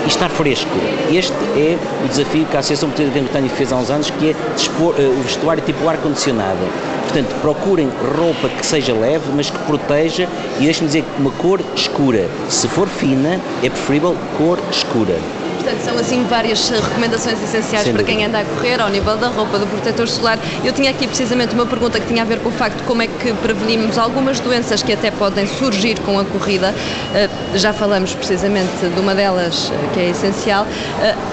e 0.03 0.07
estar 0.07 0.29
fresco. 0.29 0.71
Este 1.11 1.33
é 1.57 1.77
o 2.03 2.07
desafio 2.07 2.45
que 2.45 2.55
a 2.55 2.59
Associação 2.59 2.89
Portuguesa 2.89 3.41
de 3.41 3.49
fez 3.49 3.71
há 3.71 3.77
uns 3.77 3.89
anos, 3.89 4.09
que 4.09 4.31
é 4.31 4.35
dispor, 4.55 4.95
uh, 4.95 5.19
o 5.19 5.23
vestuário 5.23 5.63
tipo 5.63 5.87
ar-condicionado. 5.87 6.59
Portanto, 7.03 7.35
procurem 7.41 7.89
roupa 8.17 8.49
que 8.49 8.65
seja 8.65 8.93
leve, 8.93 9.25
mas 9.35 9.49
que 9.49 9.57
proteja 9.59 10.27
e 10.59 10.63
deixem-me 10.63 10.87
dizer 10.87 11.05
uma 11.19 11.31
cor 11.31 11.61
escura. 11.75 12.27
Se 12.49 12.67
for 12.67 12.87
fina, 12.87 13.39
é 13.61 13.69
preferível 13.69 14.15
cor 14.37 14.59
escura. 14.71 15.42
Portanto, 15.63 15.79
são 15.79 15.97
assim 15.97 16.25
várias 16.25 16.69
recomendações 16.69 17.41
essenciais 17.41 17.85
Sem 17.85 17.93
para 17.93 18.03
quem 18.03 18.25
anda 18.25 18.39
a 18.39 18.43
correr, 18.43 18.81
ao 18.81 18.89
nível 18.89 19.15
da 19.15 19.29
roupa, 19.29 19.57
do 19.57 19.65
protetor 19.65 20.09
solar. 20.09 20.37
Eu 20.61 20.73
tinha 20.73 20.91
aqui 20.91 21.07
precisamente 21.07 21.55
uma 21.55 21.65
pergunta 21.65 22.01
que 22.01 22.07
tinha 22.07 22.21
a 22.21 22.25
ver 22.25 22.39
com 22.39 22.49
o 22.49 22.51
facto 22.51 22.79
de 22.79 22.83
como 22.83 23.01
é 23.01 23.07
que 23.07 23.31
prevenimos 23.35 23.97
algumas 23.97 24.41
doenças 24.41 24.83
que 24.83 24.91
até 24.91 25.09
podem 25.09 25.47
surgir 25.47 25.97
com 26.01 26.19
a 26.19 26.25
corrida. 26.25 26.73
Uh, 26.73 27.57
já 27.57 27.71
falamos 27.71 28.13
precisamente 28.13 28.71
de 28.93 28.99
uma 28.99 29.15
delas 29.15 29.69
uh, 29.69 29.73
que 29.93 30.01
é 30.01 30.09
essencial. 30.09 30.67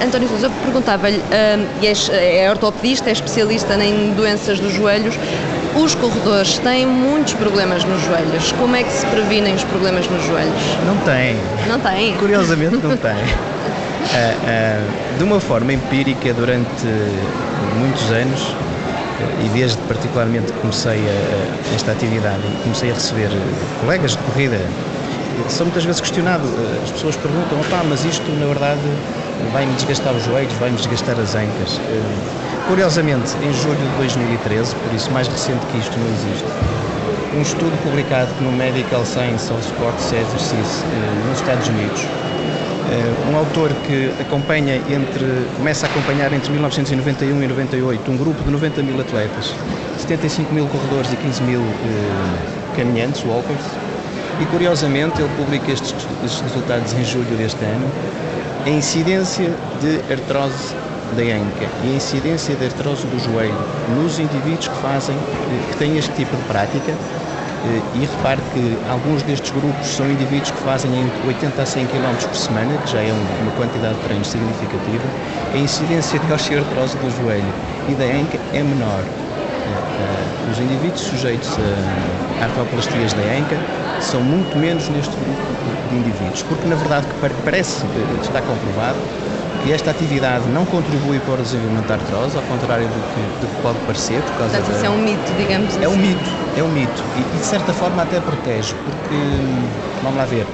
António 0.01 0.29
Sousa, 0.29 0.47
eu 0.47 0.51
perguntava-lhe, 0.63 1.21
é, 1.33 2.45
é 2.45 2.51
ortopedista, 2.51 3.11
é 3.11 3.13
especialista 3.13 3.75
em 3.83 4.13
doenças 4.13 4.61
dos 4.61 4.73
joelhos. 4.73 5.17
Os 5.75 5.95
corredores 5.97 6.59
têm 6.59 6.87
muitos 6.87 7.35
problemas 7.35 7.85
nos 7.85 8.01
joelhos. 8.03 8.53
Como 8.53 8.77
é 8.77 8.85
que 8.85 8.93
se 8.93 9.07
previnem 9.07 9.55
os 9.55 9.65
problemas 9.65 10.09
nos 10.09 10.25
joelhos? 10.25 10.63
Não 10.87 10.97
têm. 10.99 11.37
Não 11.69 11.81
têm? 11.81 12.17
Curiosamente 12.17 12.77
não 12.77 12.95
têm. 12.97 13.60
Uh, 14.13 14.17
uh, 14.17 15.17
de 15.17 15.23
uma 15.23 15.39
forma 15.39 15.73
empírica 15.73 16.35
durante 16.35 16.85
muitos 17.79 18.11
anos 18.11 18.57
e 19.39 19.49
desde 19.51 19.81
particularmente 19.83 20.53
comecei 20.55 21.09
a, 21.09 21.75
esta 21.75 21.93
atividade 21.93 22.43
comecei 22.65 22.91
a 22.91 22.95
receber 22.95 23.31
colegas 23.79 24.13
de 24.13 24.19
corrida 24.19 24.59
sou 25.49 25.67
muitas 25.67 25.85
vezes 25.85 26.01
questionado 26.01 26.49
as 26.83 26.91
pessoas 26.91 27.17
perguntam 27.17 27.61
opá, 27.61 27.85
mas 27.85 28.05
isto 28.05 28.33
na 28.33 28.47
verdade 28.47 28.81
vai-me 29.53 29.75
desgastar 29.75 30.13
os 30.13 30.25
joelhos 30.25 30.55
vai-me 30.55 30.77
desgastar 30.77 31.17
as 31.21 31.37
ancas? 31.37 31.81
Curiosamente 32.67 33.37
em 33.41 33.53
julho 33.53 33.77
de 33.77 33.97
2013 33.97 34.75
por 34.75 34.93
isso 34.93 35.13
mais 35.13 35.29
recente 35.29 35.65
que 35.67 35.79
isto 35.79 35.97
não 36.01 36.09
existe 36.09 36.45
um 37.33 37.43
estudo 37.43 37.79
publicado 37.79 38.35
no 38.41 38.51
Medical 38.51 39.05
Science 39.05 39.53
of 39.53 39.65
Sports 39.65 40.13
Exercise 40.13 40.85
nos 41.29 41.39
Estados 41.39 41.69
Unidos 41.69 42.01
eh, 42.03 42.20
um 43.31 43.37
autor 43.37 43.73
que 43.87 44.11
acompanha 44.21 44.77
entre, 44.77 45.47
começa 45.57 45.87
a 45.87 45.89
acompanhar 45.89 46.33
entre 46.33 46.51
1991 46.51 47.43
e 47.43 47.47
98 47.47 48.11
um 48.11 48.17
grupo 48.17 48.43
de 48.43 48.51
90 48.51 48.83
mil 48.83 49.01
atletas, 49.01 49.55
75 49.99 50.53
mil 50.53 50.67
corredores 50.67 51.13
e 51.13 51.17
15 51.17 51.43
mil 51.43 51.61
eh, 51.61 52.77
caminhantes, 52.77 53.25
walkers, 53.25 53.65
e 54.41 54.47
curiosamente 54.47 55.21
ele 55.21 55.31
publica 55.37 55.71
estes, 55.71 55.95
estes, 56.25 56.41
resultados 56.41 56.93
em 56.95 57.05
julho 57.05 57.37
deste 57.37 57.63
ano, 57.65 57.87
a 58.67 58.71
incidência 58.71 59.55
de 59.81 60.13
artrose 60.13 60.75
da 61.17 61.23
anca 61.23 61.67
e 61.85 61.93
a 61.93 61.97
incidência 61.97 62.55
de 62.57 62.65
artrose 62.65 63.07
do 63.07 63.19
joelho 63.19 63.55
nos 63.95 64.19
indivíduos 64.19 64.69
que 64.69 64.77
fazem, 64.79 65.17
eh, 65.17 65.71
que 65.71 65.77
têm 65.77 65.97
este 65.97 66.13
tipo 66.15 66.37
de 66.37 66.43
prática, 66.45 66.91
eh, 66.91 67.20
e 67.93 68.07
repare 68.07 68.43
que 68.43 68.81
alguns 68.85 69.23
destes 69.23 69.51
grupos 69.51 69.95
são 69.95 70.11
indivíduos 70.11 70.51
que 70.51 70.59
fazem 70.59 70.99
entre 70.99 71.25
80 71.25 71.63
a 71.63 71.67
100 71.67 71.87
km 71.89 72.17
por 72.27 72.37
semana, 72.39 72.79
que 72.79 72.89
já 72.89 73.03
é 73.03 73.13
uma 73.13 73.53
quantidade 73.53 73.97
de 73.97 74.01
treinos 74.01 74.31
significativa. 74.31 75.13
A 75.51 75.57
incidência 75.59 76.19
de 76.19 76.33
osteoartrose 76.33 76.97
do 76.97 77.11
joelho 77.11 77.55
e 77.87 77.95
da 77.95 78.05
anca 78.05 78.41
é 78.53 78.63
menor. 78.63 79.11
Eh, 79.63 79.85
eh, 79.95 80.35
os 80.43 80.59
indivíduos 80.59 81.03
sujeitos 81.03 81.59
a 81.59 82.45
artroplastias 82.45 83.13
da 83.13 83.23
anca 83.23 83.67
são 83.99 84.23
muito 84.23 84.57
menos 84.57 84.89
neste 84.89 85.19
grupo 85.19 85.55
de 85.85 85.95
indivíduos, 85.95 86.43
porque 86.43 86.67
na 86.67 86.75
verdade 86.77 87.09
parece, 87.45 87.87
está 88.23 88.41
comprovado, 88.41 89.07
que 89.63 89.73
esta 89.73 89.91
atividade 89.91 90.49
não 90.49 90.65
contribui 90.65 91.21
para 91.21 91.41
o 91.41 91.43
desenvolvimento 91.43 91.87
da 91.87 91.95
artrose, 91.95 92.37
ao 92.37 92.43
contrário 92.45 92.89
do 92.89 93.03
que, 93.15 93.21
do 93.41 93.49
que 93.49 93.63
pode 93.63 93.79
parecer. 93.81 94.23
Por 94.23 94.35
causa 94.39 94.57
Portanto, 94.57 94.71
da... 94.71 94.77
isso 94.77 94.87
é 94.87 94.91
um 94.91 94.99
mito, 94.99 95.33
digamos 95.35 95.69
assim. 95.69 95.85
É 95.85 95.89
um 95.89 95.97
mito, 95.97 96.31
é 96.57 96.63
um 96.63 96.69
mito. 96.69 97.05
E, 97.17 97.21
e, 97.21 97.39
de 97.39 97.45
certa 97.45 97.73
forma 97.73 98.03
até 98.03 98.21
protege, 98.21 98.75
porque, 98.85 99.17
vamos 100.03 100.17
lá 100.17 100.25
ver, 100.25 100.47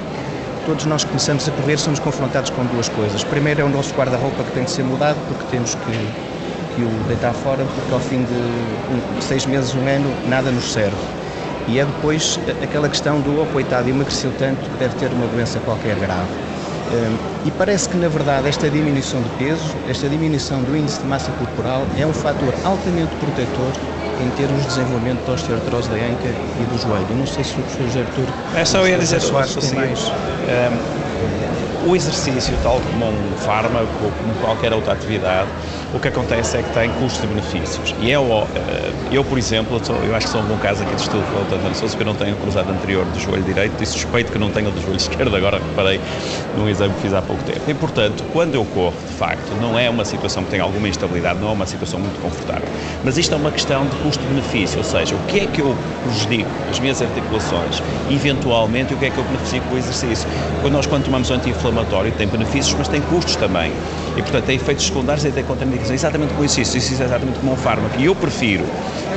todos 0.67 0.85
nós 0.87 1.05
que 1.05 1.11
começamos 1.11 1.49
a 1.49 1.53
correr 1.53 1.79
somos 1.79 2.01
confrontados 2.01 2.51
com 2.51 2.65
duas 2.67 2.89
coisas. 2.89 3.23
Primeiro 3.23 3.61
é 3.61 3.65
o 3.65 3.69
nosso 3.69 3.95
guarda-roupa 3.95 4.43
que 4.43 4.53
tem 4.53 4.65
que 4.65 4.71
ser 4.71 4.83
mudado, 4.83 5.17
porque 5.29 5.45
temos 5.51 5.75
que, 5.75 5.93
que 6.75 6.83
o 6.83 7.05
deitar 7.07 7.33
fora, 7.33 7.65
porque 7.65 7.95
ao 7.95 8.01
fim 8.01 8.25
de 8.25 8.35
um, 8.35 9.21
seis 9.21 9.47
meses, 9.47 9.75
um 9.75 9.87
ano, 9.87 10.13
nada 10.29 10.51
nos 10.51 10.73
serve. 10.73 10.97
E 11.69 11.79
é 11.79 11.85
depois 11.85 12.39
aquela 12.63 12.89
questão 12.89 13.21
do, 13.21 13.41
oh 13.43 13.47
coitado, 13.47 13.89
emagreceu 13.89 14.33
tanto 14.39 14.69
que 14.71 14.77
deve 14.79 14.95
ter 14.97 15.13
uma 15.13 15.27
doença 15.27 15.61
qualquer 15.61 15.97
grave. 15.97 16.46
E 17.45 17.51
parece 17.51 17.89
que, 17.89 17.97
na 17.97 18.09
verdade, 18.09 18.49
esta 18.49 18.71
diminuição 18.71 19.23
de 19.23 19.29
peso, 19.31 19.77
esta 19.89 20.09
diminuição 20.09 20.63
do 20.63 20.77
índice 20.77 21.01
de 21.01 21.07
massa 21.07 21.33
corporal 21.33 21.87
é 21.97 22.07
um 22.07 22.13
fator 22.13 22.55
altamente 22.65 23.17
protetor 23.17 23.73
em 24.19 24.31
termos 24.31 24.63
de 24.63 24.69
desenvolvimento 24.69 25.25
da 25.27 25.33
osteoartrose 25.33 25.89
da 25.91 25.97
anca 25.97 26.29
e 26.59 26.65
do 26.65 26.79
joelho. 26.79 27.07
Eu 27.11 27.17
não 27.17 27.27
sei 27.27 27.45
se 27.45 27.59
o 27.59 27.63
professor 27.63 28.01
Artur... 28.01 28.29
É 28.55 28.65
só 28.65 28.79
eu 28.79 28.89
ia 28.89 28.99
dizer 28.99 29.21
Soares 29.21 29.73
mais... 29.73 30.01
Um, 30.09 31.07
o 31.87 31.95
exercício, 31.95 32.57
tal 32.63 32.81
como 32.81 33.07
um 33.07 33.37
fármaco 33.37 34.05
ou 34.05 34.11
como 34.11 34.35
qualquer 34.37 34.73
outra 34.73 34.93
atividade, 34.93 35.49
o 35.97 35.99
que 35.99 36.09
acontece 36.09 36.59
é 36.59 36.63
que 36.63 36.75
tem 36.75 36.91
custos 36.91 37.25
e 37.25 37.27
benefícios. 37.27 37.95
E 38.01 38.11
eu, 38.11 38.47
eh, 38.55 38.93
eu 39.11 39.25
por 39.25 39.39
exemplo, 39.39 39.81
eu 40.05 40.15
acho 40.15 40.27
que 40.27 40.33
sou 40.33 40.43
um 40.43 40.45
bom 40.45 40.59
caso 40.59 40.83
aqui 40.83 40.95
de 40.95 41.01
estudo 41.01 41.25
pelo 41.25 41.45
Dr. 41.45 41.75
Sousa, 41.75 41.97
que 41.97 42.03
eu 42.03 42.07
não 42.07 42.15
tenho 42.15 42.37
cruzado 42.37 42.71
anterior 42.71 43.07
do 43.07 43.19
joelho 43.19 43.43
direito 43.43 43.83
e 43.83 43.87
suspeito 43.87 44.31
que 44.31 44.39
não 44.39 44.51
tenho 44.51 44.71
do 44.71 44.81
joelho 44.83 44.99
esquerdo, 45.01 45.35
agora 45.35 45.59
reparei 45.59 45.99
num 46.59 46.69
exame 46.69 46.93
que 46.95 47.01
fiz 47.01 47.15
há 47.15 47.23
pouco 47.23 47.43
tempo. 47.45 47.63
E, 47.67 47.73
portanto, 47.73 48.23
quando 48.31 48.55
eu 48.55 48.65
corro, 48.67 48.95
de 49.07 49.15
facto, 49.15 49.55
não 49.59 49.79
é 49.79 49.89
uma 49.89 50.05
situação 50.05 50.45
que 50.45 50.51
tem 50.51 50.61
alguma 50.61 50.87
instabilidade, 50.87 51.41
não 51.41 51.49
é 51.49 51.53
uma 51.53 51.67
situação 51.67 51.99
muito 51.99 52.21
confortável. 52.21 52.69
Mas 53.03 53.17
isto 53.17 53.33
é 53.33 53.37
uma 53.37 53.51
questão 53.51 53.87
de 53.87 53.97
custo-benefício, 53.97 54.79
ou 54.79 54.85
seja, 54.85 55.15
o 55.15 55.19
que 55.27 55.41
é 55.41 55.47
que 55.47 55.63
eu 55.63 55.75
prejudico 56.05 56.51
as 56.71 56.79
minhas 56.79 57.01
articulações, 57.01 57.83
eventualmente, 58.11 58.93
o 58.93 58.99
que 58.99 59.07
é 59.07 59.11
que 59.11 59.17
eu 59.17 59.25
beneficio 59.25 59.63
com 59.63 59.75
o 59.75 59.79
exercício. 59.79 60.29
Quando 60.61 60.75
nós, 60.75 60.87
quando 60.87 61.05
tomamos 61.05 61.31
anti-inflamatório, 61.31 62.13
tem 62.13 62.27
benefícios, 62.27 62.75
mas 62.77 62.87
tem 62.87 63.01
custos 63.01 63.37
também. 63.37 63.73
E, 64.17 64.23
portanto, 64.23 64.45
tem 64.45 64.57
efeitos 64.57 64.87
secundários 64.87 65.25
e 65.25 65.31
tem 65.31 65.45
contraindicações 65.45 65.86
exatamente 65.95 66.35
com 66.35 66.45
isso, 66.45 66.61
isso, 66.61 66.77
é 66.77 67.05
exatamente 67.05 67.39
como 67.39 67.53
um 67.53 67.57
fármaco. 67.57 67.99
E 67.99 68.07
eu 68.07 68.15
prefiro, 68.15 68.65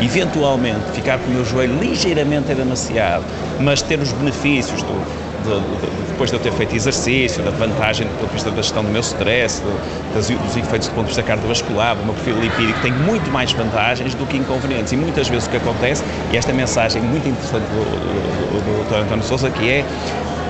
eventualmente, 0.01 0.91
ficar 0.93 1.19
com 1.19 1.29
o 1.29 1.33
meu 1.33 1.45
joelho 1.45 1.77
ligeiramente 1.79 2.53
demasiado, 2.53 3.23
mas 3.59 3.81
ter 3.81 3.99
os 3.99 4.11
benefícios 4.13 4.81
do, 4.83 5.29
de, 5.43 5.59
de, 5.59 6.07
depois 6.09 6.29
de 6.29 6.35
eu 6.35 6.39
ter 6.39 6.51
feito 6.51 6.75
exercício, 6.75 7.41
da 7.43 7.51
vantagem 7.51 8.07
do 8.07 8.13
ponto 8.13 8.27
de 8.27 8.33
vista 8.33 8.51
da 8.51 8.61
gestão 8.61 8.83
do 8.83 8.89
meu 8.89 9.01
stress, 9.01 9.61
do, 9.61 10.13
das, 10.13 10.27
dos 10.27 10.57
efeitos 10.57 10.87
do 10.87 10.93
ponto 10.93 11.05
de 11.05 11.09
vista 11.09 11.23
cardiovascular, 11.23 11.95
do 11.95 12.03
meu 12.03 12.13
perfil 12.13 12.39
lipídico, 12.39 12.79
tem 12.81 12.91
muito 12.91 13.29
mais 13.31 13.51
vantagens 13.51 14.13
do 14.15 14.25
que 14.25 14.37
inconvenientes. 14.37 14.91
E 14.91 14.97
muitas 14.97 15.27
vezes 15.27 15.47
o 15.47 15.49
que 15.49 15.57
acontece, 15.57 16.03
e 16.31 16.37
esta 16.37 16.53
mensagem 16.53 17.01
muito 17.01 17.27
interessante 17.27 17.63
do, 17.63 17.83
do, 17.83 18.59
do, 18.59 18.83
do 18.83 18.89
Dr. 18.89 19.03
António 19.05 19.23
Souza, 19.23 19.49
que 19.49 19.69
é, 19.69 19.85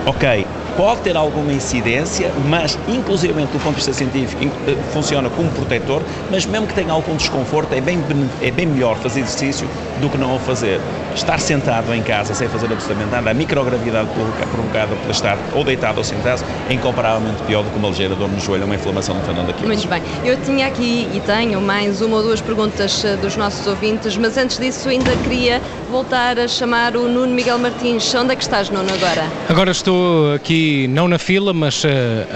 ok, 0.06 0.46
pode 0.80 1.02
ter 1.02 1.14
alguma 1.14 1.52
incidência, 1.52 2.32
mas, 2.48 2.78
inclusivamente 2.88 3.52
do 3.52 3.58
ponto 3.58 3.72
de 3.72 3.82
vista 3.84 3.92
científico, 3.92 4.42
eh, 4.66 4.74
funciona 4.94 5.28
como 5.28 5.50
protetor, 5.50 6.02
mas 6.30 6.46
mesmo 6.46 6.66
que 6.66 6.72
tenha 6.72 6.90
algum 6.90 7.16
desconforto, 7.16 7.74
é 7.74 7.82
bem, 7.82 8.02
é 8.40 8.50
bem 8.50 8.64
melhor 8.64 8.96
fazer 8.96 9.20
exercício 9.20 9.68
do 10.00 10.08
que 10.08 10.16
não 10.16 10.34
o 10.34 10.38
fazer. 10.38 10.80
Estar 11.14 11.38
sentado 11.38 11.92
em 11.92 12.02
casa 12.02 12.32
sem 12.32 12.48
fazer 12.48 12.72
absolutamente 12.72 13.10
nada, 13.10 13.30
a 13.30 13.34
microgravidade 13.34 14.08
provocada 14.50 14.96
por 14.96 15.10
estar 15.10 15.36
ou 15.52 15.62
deitado 15.62 15.98
ou 15.98 16.04
sentado 16.04 16.42
é 16.66 16.72
incomparavelmente 16.72 17.42
pior 17.42 17.62
do 17.62 17.68
que 17.68 17.76
uma 17.76 17.88
ligeira 17.88 18.14
dor 18.14 18.30
no 18.30 18.40
joelho 18.40 18.62
ou 18.62 18.66
uma 18.66 18.76
inflamação 18.76 19.16
no 19.16 19.20
tendão 19.20 19.44
daquilo. 19.44 19.66
Muito 19.66 19.86
bem. 19.86 20.02
Eu 20.24 20.38
tinha 20.38 20.66
aqui 20.66 21.10
e 21.12 21.20
tenho 21.20 21.60
mais 21.60 22.00
uma 22.00 22.16
ou 22.16 22.22
duas 22.22 22.40
perguntas 22.40 23.04
eh, 23.04 23.16
dos 23.16 23.36
nossos 23.36 23.66
ouvintes, 23.66 24.16
mas 24.16 24.38
antes 24.38 24.56
disso 24.56 24.88
ainda 24.88 25.14
queria 25.16 25.60
voltar 25.90 26.38
a 26.38 26.48
chamar 26.48 26.96
o 26.96 27.06
Nuno 27.06 27.34
Miguel 27.34 27.58
Martins. 27.58 28.14
Onde 28.14 28.32
é 28.32 28.36
que 28.36 28.42
estás, 28.42 28.70
Nuno, 28.70 28.90
agora? 28.90 29.24
Agora 29.46 29.72
estou 29.72 30.32
aqui 30.32 30.69
não 30.88 31.08
na 31.08 31.18
fila, 31.18 31.52
mas 31.52 31.84
uh, 31.84 31.88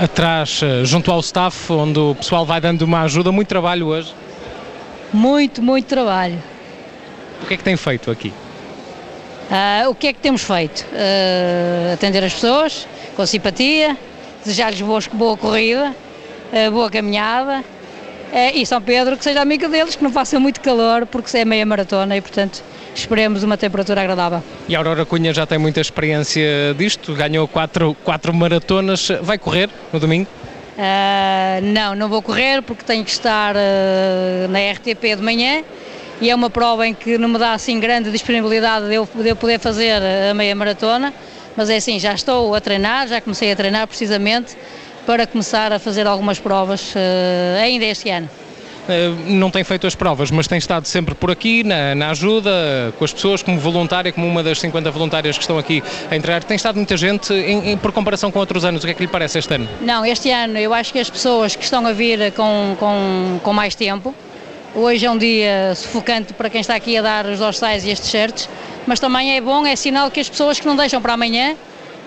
atrás, 0.02 0.60
uh, 0.62 0.84
junto 0.84 1.10
ao 1.10 1.20
staff, 1.20 1.72
onde 1.72 1.98
o 1.98 2.14
pessoal 2.14 2.44
vai 2.44 2.60
dando 2.60 2.82
uma 2.82 3.02
ajuda. 3.02 3.30
Muito 3.32 3.48
trabalho 3.48 3.86
hoje. 3.86 4.14
Muito, 5.12 5.62
muito 5.62 5.86
trabalho. 5.86 6.42
O 7.42 7.46
que 7.46 7.54
é 7.54 7.56
que 7.56 7.64
tem 7.64 7.76
feito 7.76 8.10
aqui? 8.10 8.32
Uh, 9.50 9.90
o 9.90 9.94
que 9.94 10.08
é 10.08 10.12
que 10.12 10.20
temos 10.20 10.42
feito? 10.42 10.86
atender 11.92 12.24
as 12.24 12.34
pessoas 12.34 12.88
com 13.14 13.24
simpatia, 13.26 13.96
desejar-lhes 14.44 14.80
boa 15.12 15.36
corrida, 15.36 15.94
boa 16.72 16.90
caminhada 16.90 17.64
e 18.54 18.66
São 18.66 18.82
Pedro 18.82 19.16
que 19.16 19.22
seja 19.22 19.40
amigo 19.40 19.68
deles, 19.68 19.94
que 19.94 20.02
não 20.02 20.10
faça 20.10 20.40
muito 20.40 20.60
calor, 20.60 21.06
porque 21.06 21.36
é 21.36 21.44
meia 21.44 21.64
maratona 21.64 22.16
e, 22.16 22.20
portanto, 22.20 22.62
esperemos 22.94 23.42
uma 23.42 23.56
temperatura 23.56 24.00
agradável. 24.00 24.42
E 24.68 24.74
a 24.74 24.78
Aurora 24.78 25.04
Cunha 25.04 25.32
já 25.32 25.46
tem 25.46 25.58
muita 25.58 25.80
experiência 25.80 26.74
disto, 26.76 27.14
ganhou 27.14 27.46
quatro, 27.46 27.96
quatro 28.02 28.34
maratonas, 28.34 29.08
vai 29.22 29.38
correr 29.38 29.70
no 29.92 30.00
domingo? 30.00 30.28
Uh, 30.76 31.62
não, 31.62 31.94
não 31.94 32.08
vou 32.08 32.20
correr 32.20 32.60
porque 32.62 32.82
tenho 32.82 33.04
que 33.04 33.10
estar 33.10 33.54
uh, 33.54 34.48
na 34.48 34.58
RTP 34.72 35.16
de 35.16 35.22
manhã 35.22 35.62
e 36.20 36.28
é 36.28 36.34
uma 36.34 36.50
prova 36.50 36.86
em 36.86 36.92
que 36.92 37.16
não 37.16 37.28
me 37.28 37.38
dá 37.38 37.52
assim 37.52 37.78
grande 37.78 38.10
disponibilidade 38.10 38.88
de 38.88 38.94
eu, 38.94 39.08
de 39.14 39.28
eu 39.28 39.36
poder 39.36 39.60
fazer 39.60 40.02
a 40.30 40.34
meia 40.34 40.54
maratona, 40.54 41.14
mas 41.56 41.70
é 41.70 41.76
assim, 41.76 42.00
já 42.00 42.12
estou 42.12 42.54
a 42.54 42.60
treinar, 42.60 43.06
já 43.06 43.20
comecei 43.20 43.52
a 43.52 43.56
treinar 43.56 43.86
precisamente 43.86 44.56
para 45.06 45.26
começar 45.26 45.72
a 45.72 45.78
fazer 45.78 46.06
algumas 46.06 46.38
provas 46.38 46.94
uh, 46.94 47.62
ainda 47.62 47.84
este 47.84 48.10
ano. 48.10 48.28
Eh, 48.88 49.10
não 49.26 49.50
tem 49.50 49.64
feito 49.64 49.86
as 49.86 49.94
provas, 49.94 50.30
mas 50.30 50.46
tem 50.46 50.58
estado 50.58 50.86
sempre 50.86 51.14
por 51.14 51.30
aqui, 51.30 51.64
na, 51.64 51.94
na, 51.94 52.10
ajuda, 52.10 52.92
com 52.98 53.04
as 53.04 53.12
pessoas, 53.12 53.42
como 53.42 53.58
voluntária, 53.58 54.12
como 54.12 54.26
uma 54.26 54.42
das 54.42 54.60
50 54.60 54.90
voluntárias 54.90 55.36
que 55.36 55.42
estão 55.42 55.58
aqui 55.58 55.82
a 56.10 56.16
entrar. 56.16 56.44
Tem 56.44 56.54
estado 56.54 56.76
muita 56.76 56.96
gente, 56.96 57.32
em, 57.32 57.72
em, 57.72 57.76
por 57.78 57.92
comparação 57.92 58.30
com 58.30 58.38
outros 58.38 58.64
anos, 58.64 58.82
o 58.82 58.86
que 58.86 58.92
é 58.92 58.94
que 58.94 59.02
lhe 59.02 59.08
parece 59.08 59.38
este 59.38 59.54
ano? 59.54 59.68
Não, 59.80 60.04
este 60.04 60.30
ano 60.30 60.58
eu 60.58 60.74
acho 60.74 60.92
que 60.92 60.98
as 60.98 61.08
pessoas 61.08 61.56
que 61.56 61.64
estão 61.64 61.86
a 61.86 61.92
vir 61.92 62.32
com, 62.32 62.76
com, 62.78 63.40
com 63.42 63.52
mais 63.52 63.74
tempo, 63.74 64.14
hoje 64.74 65.06
é 65.06 65.10
um 65.10 65.18
dia 65.18 65.74
sufocante 65.74 66.34
para 66.34 66.50
quem 66.50 66.60
está 66.60 66.74
aqui 66.74 66.96
a 66.98 67.02
dar 67.02 67.26
os 67.26 67.38
dorsais 67.38 67.84
e 67.86 67.90
as 67.90 68.00
t-shirts, 68.00 68.48
mas 68.86 69.00
também 69.00 69.36
é 69.36 69.40
bom, 69.40 69.66
é 69.66 69.74
sinal 69.76 70.10
que 70.10 70.20
as 70.20 70.28
pessoas 70.28 70.60
que 70.60 70.66
não 70.66 70.76
deixam 70.76 71.00
para 71.00 71.14
amanhã, 71.14 71.56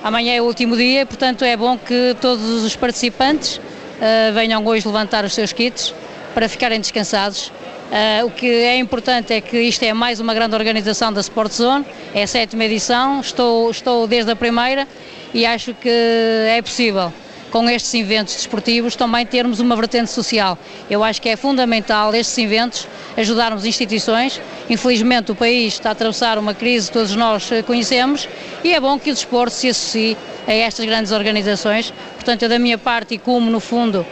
amanhã 0.04 0.36
é 0.36 0.42
o 0.42 0.46
último 0.46 0.76
dia, 0.76 1.06
portanto 1.06 1.44
é 1.44 1.56
bom 1.56 1.78
que 1.78 2.16
todos 2.22 2.64
os 2.64 2.76
participantes 2.76 3.58
uh, 3.58 4.34
venham 4.34 4.66
hoje 4.66 4.88
levantar 4.88 5.26
os 5.26 5.34
seus 5.34 5.52
kits 5.54 5.94
para 6.34 6.48
ficarem 6.48 6.80
descansados. 6.80 7.48
Uh, 7.48 8.26
o 8.26 8.32
que 8.32 8.46
é 8.46 8.78
importante 8.78 9.34
é 9.34 9.40
que 9.40 9.58
isto 9.62 9.84
é 9.84 9.94
mais 9.94 10.20
uma 10.20 10.34
grande 10.34 10.56
organização 10.56 11.12
da 11.12 11.22
Sport 11.22 11.52
Zone, 11.54 11.86
é 12.14 12.24
a 12.24 12.28
sétima 12.28 12.66
edição, 12.66 13.22
estou, 13.22 13.72
estou 13.72 14.08
desde 14.08 14.32
a 14.32 14.36
primeira 14.36 14.88
e 15.34 15.46
acho 15.46 15.74
que 15.74 15.90
é 15.90 16.62
possível 16.62 17.12
com 17.52 17.70
estes 17.70 17.94
eventos 17.94 18.36
desportivos 18.36 18.96
também 18.96 19.26
termos 19.26 19.60
uma 19.60 19.76
vertente 19.76 20.12
social. 20.12 20.58
Eu 20.90 21.04
acho 21.04 21.22
que 21.22 21.30
é 21.30 21.36
fundamental 21.36 22.14
estes 22.14 22.38
eventos 22.38 22.88
ajudarmos 23.16 23.66
instituições. 23.66 24.42
Infelizmente 24.70 25.32
o 25.32 25.36
país 25.36 25.74
está 25.74 25.90
a 25.90 25.92
atravessar 25.94 26.38
uma 26.38 26.54
crise, 26.54 26.92
todos 26.92 27.16
nós 27.16 27.50
conhecemos, 27.66 28.28
e 28.64 28.74
é 28.74 28.80
bom 28.80 29.00
que 29.00 29.12
o 29.12 29.14
desporto 29.14 29.54
se 29.54 29.70
associe 29.70 30.18
a 30.48 30.54
estas 30.54 30.86
grandes 30.86 31.12
organizações. 31.12 31.94
Portanto, 32.16 32.44
eu 32.44 32.50
da 32.50 32.60
minha 32.60 32.78
parte 32.78 33.16
e 33.16 33.18
como 33.18 33.50
no 33.50 33.60
fundo 33.60 34.06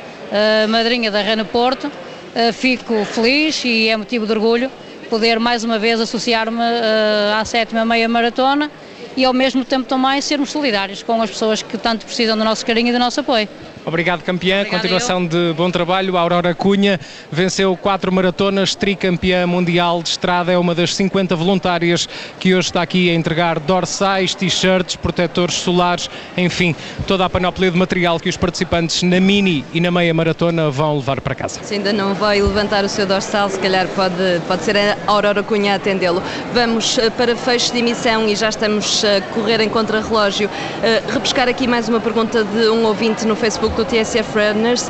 a 0.64 0.68
madrinha 0.68 1.12
da 1.12 1.22
Rana 1.22 1.46
Porto, 1.46 1.92
eh, 2.34 2.52
fico 2.52 3.06
feliz 3.06 3.64
e 3.64 3.88
é 3.88 3.96
motivo 3.96 4.26
de 4.26 4.32
orgulho 4.32 4.72
poder 5.10 5.40
mais 5.40 5.64
uma 5.64 5.78
vez 5.78 6.02
associar-me 6.02 6.60
eh, 6.60 7.34
à 7.34 7.46
sétima 7.46 7.86
meia 7.86 8.10
maratona 8.10 8.70
e 9.16 9.24
ao 9.26 9.34
mesmo 9.34 9.64
tempo 9.64 9.88
também 9.88 10.22
sermos 10.22 10.52
solidários 10.52 11.02
com 11.04 11.22
as 11.22 11.30
pessoas 11.30 11.62
que 11.62 11.78
tanto 11.78 12.06
precisam 12.06 12.38
do 12.38 12.44
nosso 12.44 12.66
carinho 12.66 12.90
e 12.90 12.92
do 12.92 13.00
nosso 13.00 13.20
apoio. 13.20 13.48
Obrigado, 13.86 14.24
campeã. 14.24 14.62
Obrigada 14.62 14.82
Continuação 14.82 15.22
eu. 15.24 15.28
de 15.28 15.54
bom 15.54 15.70
trabalho. 15.70 16.18
A 16.18 16.22
Aurora 16.22 16.56
Cunha 16.56 17.00
venceu 17.32 17.78
quatro 17.78 18.12
maratonas, 18.12 18.74
tricampeã 18.74 19.46
mundial 19.46 20.02
de 20.02 20.10
estrada. 20.10 20.52
É 20.52 20.58
uma 20.58 20.74
das 20.74 20.96
50 20.96 21.36
voluntárias 21.36 22.10
que 22.40 22.56
hoje 22.56 22.70
está 22.70 22.82
aqui 22.82 23.12
a 23.12 23.14
entregar 23.14 23.60
dorsais, 23.60 24.34
t-shirts, 24.34 24.96
protetores 24.96 25.56
solares, 25.56 26.10
enfim, 26.36 26.76
toda 27.06 27.26
a 27.26 27.30
panóplia 27.30 27.70
de 27.70 27.78
material 27.78 28.20
que 28.20 28.28
os 28.28 28.38
participantes 28.38 29.04
na 29.04 29.20
mini 29.20 29.64
e 29.72 29.80
na 29.80 29.92
meia 29.92 30.14
maratona 30.14 30.72
vão 30.72 30.96
levar 30.96 31.22
para 31.22 31.36
casa. 31.36 31.60
Se 31.64 31.76
ainda 31.76 31.94
não 31.94 32.16
vai 32.16 32.42
levantar 32.42 32.84
o 32.84 32.90
seu 32.90 33.06
dorsal, 33.06 33.50
se 33.50 33.60
calhar 33.60 33.88
pode, 33.90 34.42
pode 34.48 34.64
ser 34.64 34.78
a 34.78 34.98
Aurora 35.06 35.44
Cunha 35.44 35.74
a 35.74 35.76
atendê-lo. 35.76 36.24
Vamos 36.54 36.98
eh, 36.98 37.12
para 37.12 37.36
fecho 37.36 37.72
de 37.72 37.80
emissão 37.80 38.28
e 38.28 38.36
já 38.36 38.50
estamos 38.50 39.06
a 39.06 39.22
correr 39.34 39.62
em 39.62 39.70
contra-relógio. 39.70 40.48
Uh, 40.48 41.14
repescar 41.14 41.48
aqui 41.48 41.68
mais 41.68 41.88
uma 41.88 42.00
pergunta 42.00 42.44
de 42.44 42.70
um 42.70 42.86
ouvinte 42.86 43.26
no 43.28 43.36
Facebook 43.36 43.75
do 43.76 43.86
TSF 43.86 44.30
Runners, 44.34 44.90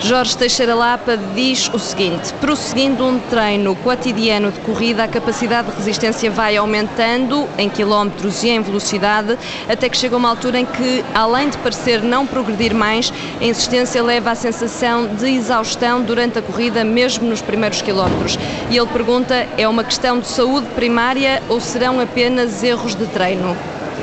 Jorge 0.00 0.36
Teixeira 0.36 0.74
Lapa 0.74 1.16
diz 1.34 1.70
o 1.72 1.78
seguinte: 1.78 2.32
prosseguindo 2.40 3.04
um 3.04 3.20
treino 3.20 3.76
cotidiano 3.76 4.50
de 4.50 4.58
corrida, 4.60 5.04
a 5.04 5.08
capacidade 5.08 5.70
de 5.70 5.76
resistência 5.76 6.30
vai 6.30 6.56
aumentando 6.56 7.48
em 7.56 7.68
quilómetros 7.68 8.42
e 8.42 8.48
em 8.48 8.60
velocidade, 8.60 9.38
até 9.68 9.88
que 9.88 9.96
chega 9.96 10.16
uma 10.16 10.30
altura 10.30 10.58
em 10.58 10.66
que, 10.66 11.04
além 11.14 11.50
de 11.50 11.58
parecer 11.58 12.02
não 12.02 12.26
progredir 12.26 12.74
mais, 12.74 13.12
a 13.40 13.44
insistência 13.44 14.02
leva 14.02 14.32
à 14.32 14.34
sensação 14.34 15.06
de 15.06 15.28
exaustão 15.28 16.02
durante 16.02 16.38
a 16.38 16.42
corrida, 16.42 16.82
mesmo 16.82 17.28
nos 17.28 17.42
primeiros 17.42 17.80
quilómetros. 17.80 18.38
E 18.70 18.76
ele 18.76 18.88
pergunta: 18.88 19.46
é 19.56 19.68
uma 19.68 19.84
questão 19.84 20.18
de 20.18 20.26
saúde 20.26 20.66
primária 20.74 21.42
ou 21.48 21.60
serão 21.60 22.00
apenas 22.00 22.64
erros 22.64 22.94
de 22.96 23.06
treino? 23.06 23.56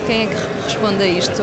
Quem 0.05 0.23
é 0.23 0.27
que 0.27 0.35
responde 0.63 1.03
a 1.03 1.07
isto? 1.07 1.41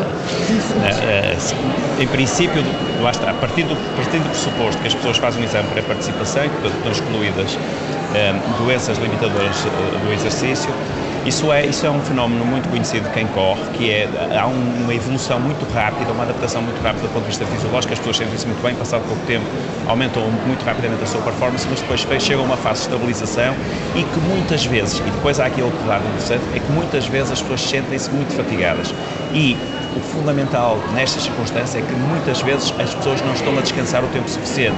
É, 0.83 1.33
é, 1.33 2.03
em 2.03 2.07
princípio, 2.07 2.63
lá 3.01 3.11
está, 3.11 3.31
a 3.31 3.33
partir 3.33 3.63
do, 3.63 3.75
partindo 3.95 4.23
do 4.23 4.29
pressuposto 4.29 4.81
que 4.81 4.87
as 4.87 4.93
pessoas 4.93 5.17
fazem 5.17 5.41
um 5.41 5.45
exame 5.45 5.67
para 5.69 5.81
participação 5.83 6.45
e, 6.45 6.49
portanto, 6.49 6.75
estão 6.75 6.91
excluídas 6.91 7.57
é, 8.13 8.33
doenças 8.57 8.97
limitadoras 8.97 9.55
do 9.63 10.13
exercício, 10.13 10.73
isso 11.27 11.51
é, 11.51 11.65
isso 11.65 11.85
é 11.85 11.91
um 11.91 11.99
fenómeno 12.01 12.45
muito 12.45 12.69
conhecido 12.69 13.03
de 13.07 13.13
quem 13.13 13.27
corre, 13.27 13.61
que 13.73 13.91
é, 13.91 14.07
há 14.39 14.47
uma 14.47 14.93
evolução 14.93 15.39
muito 15.39 15.65
rápida, 15.65 16.13
uma 16.13 16.23
adaptação 16.23 16.61
muito 16.61 16.81
rápida 16.81 17.07
do 17.07 17.13
ponto 17.13 17.23
de 17.23 17.27
vista 17.27 17.45
fisiológico, 17.45 17.91
as 17.91 17.99
pessoas 17.99 18.17
sentem-se 18.17 18.47
muito 18.47 18.61
bem, 18.61 18.73
passado 18.75 19.05
pouco 19.05 19.21
tempo 19.25 19.45
aumentam 19.87 20.23
muito 20.45 20.63
rapidamente 20.63 21.03
a 21.03 21.05
sua 21.05 21.21
performance, 21.21 21.67
mas 21.69 21.81
depois 21.81 22.21
chegam 22.21 22.43
a 22.43 22.45
uma 22.45 22.57
fase 22.57 22.81
de 22.81 22.87
estabilização 22.87 23.53
e 23.95 24.03
que 24.03 24.19
muitas 24.21 24.65
vezes, 24.65 24.99
e 24.99 25.03
depois 25.03 25.39
há 25.39 25.47
aqui 25.47 25.61
outro 25.61 25.85
lado 25.85 26.05
interessante, 26.05 26.43
é 26.55 26.59
que 26.59 26.71
muitas 26.71 27.05
vezes 27.07 27.31
as 27.31 27.41
pessoas 27.41 27.61
sentem-se 27.61 28.09
muito 28.09 28.33
fatigadas. 28.33 28.93
E 29.33 29.57
o 29.97 29.99
fundamental 29.99 30.79
nestas 30.93 31.23
circunstâncias 31.23 31.75
é 31.75 31.81
que 31.81 31.93
muitas 31.93 32.41
vezes 32.41 32.73
as 32.79 32.93
pessoas 32.93 33.21
não 33.21 33.33
estão 33.33 33.57
a 33.57 33.61
descansar 33.61 34.03
o 34.03 34.07
tempo 34.07 34.29
suficiente. 34.29 34.77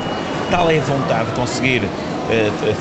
Tal 0.49 0.69
é 0.71 0.79
a 0.79 0.81
vontade 0.81 1.29
de 1.29 1.35
conseguir 1.35 1.83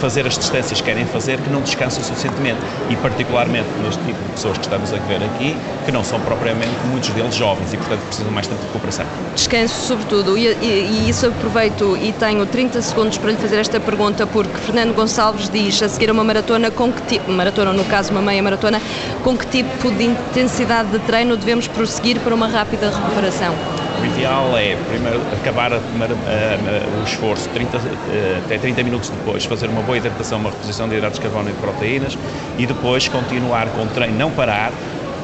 fazer 0.01 0.27
as 0.27 0.37
distâncias 0.39 0.81
que 0.81 0.87
querem 0.87 1.07
fazer 1.07 1.39
que 1.39 1.51
não 1.51 1.61
descansam 1.61 2.03
suficientemente 2.03 2.61
e 2.91 2.97
particularmente 2.97 3.69
neste 3.83 4.03
tipo 4.05 4.23
de 4.23 4.31
pessoas 4.31 4.59
que 4.59 4.65
estamos 4.65 4.93
a 4.93 4.97
ver 4.99 5.23
aqui 5.23 5.57
que 5.85 5.93
não 5.93 6.05
são 6.05 6.21
propriamente 6.21 6.75
muitos 6.91 7.11
deles 7.11 7.35
jovens 7.35 7.73
e 7.73 7.77
portanto 7.77 8.01
precisam 8.07 8.31
mais 8.31 8.47
tempo 8.47 8.61
de 8.61 8.67
recuperação. 8.67 9.07
Descanso 9.35 9.75
sobretudo 9.87 10.37
e, 10.37 10.47
e, 10.47 11.05
e 11.05 11.09
isso 11.09 11.27
aproveito 11.27 11.97
e 11.97 12.13
tenho 12.13 12.45
30 12.47 12.83
segundos 12.83 13.19
para 13.19 13.31
lhe 13.31 13.37
fazer 13.37 13.57
esta 13.57 13.81
pergunta 13.81 14.27
porque 14.27 14.57
Fernando 14.59 14.95
Gonçalves 14.95 15.49
diz 15.49 15.83
a 15.83 15.89
seguir 15.89 16.11
uma 16.11 16.25
maratona 16.25 16.71
com 16.71 16.93
que 16.93 17.03
tipo, 17.03 17.31
maratona 17.31 17.73
no 17.73 17.85
caso 17.85 18.11
uma 18.13 18.23
meia 18.23 18.43
maratona, 18.43 18.81
com 19.23 19.37
que 19.37 19.47
tipo 19.47 19.91
de 19.91 20.05
intensidade 20.05 20.91
de 20.91 20.99
treino 21.01 21.37
devemos 21.37 21.67
prosseguir 21.69 22.21
para 22.21 22.35
uma 22.35 22.49
rápida 22.49 22.91
recuperação? 22.91 23.55
O 24.01 24.05
ideal 24.05 24.57
é 24.57 24.77
primeiro 24.89 25.21
acabar 25.33 25.73
a, 25.73 25.77
a, 25.77 25.79
a, 25.79 27.01
o 27.01 27.05
esforço 27.05 27.49
30, 27.49 27.77
eh, 28.11 28.41
até 28.45 28.57
30 28.57 28.83
minutos 28.85 29.11
depois, 29.11 29.45
fazer 29.45 29.69
uma 29.69 29.83
boa 29.83 29.99
hidratação, 29.99 30.39
uma 30.39 30.51
reposição 30.51 30.89
de 30.89 30.97
hidratos 30.97 31.19
de 31.19 31.23
carbono 31.25 31.51
e 31.51 31.53
de 31.53 31.59
proteínas 31.59 32.17
e 32.57 32.67
depois 32.67 33.09
continuar 33.09 33.69
com 33.71 33.83
o 33.83 33.87
treino, 33.87 34.17
não 34.17 34.31
parar, 34.31 34.73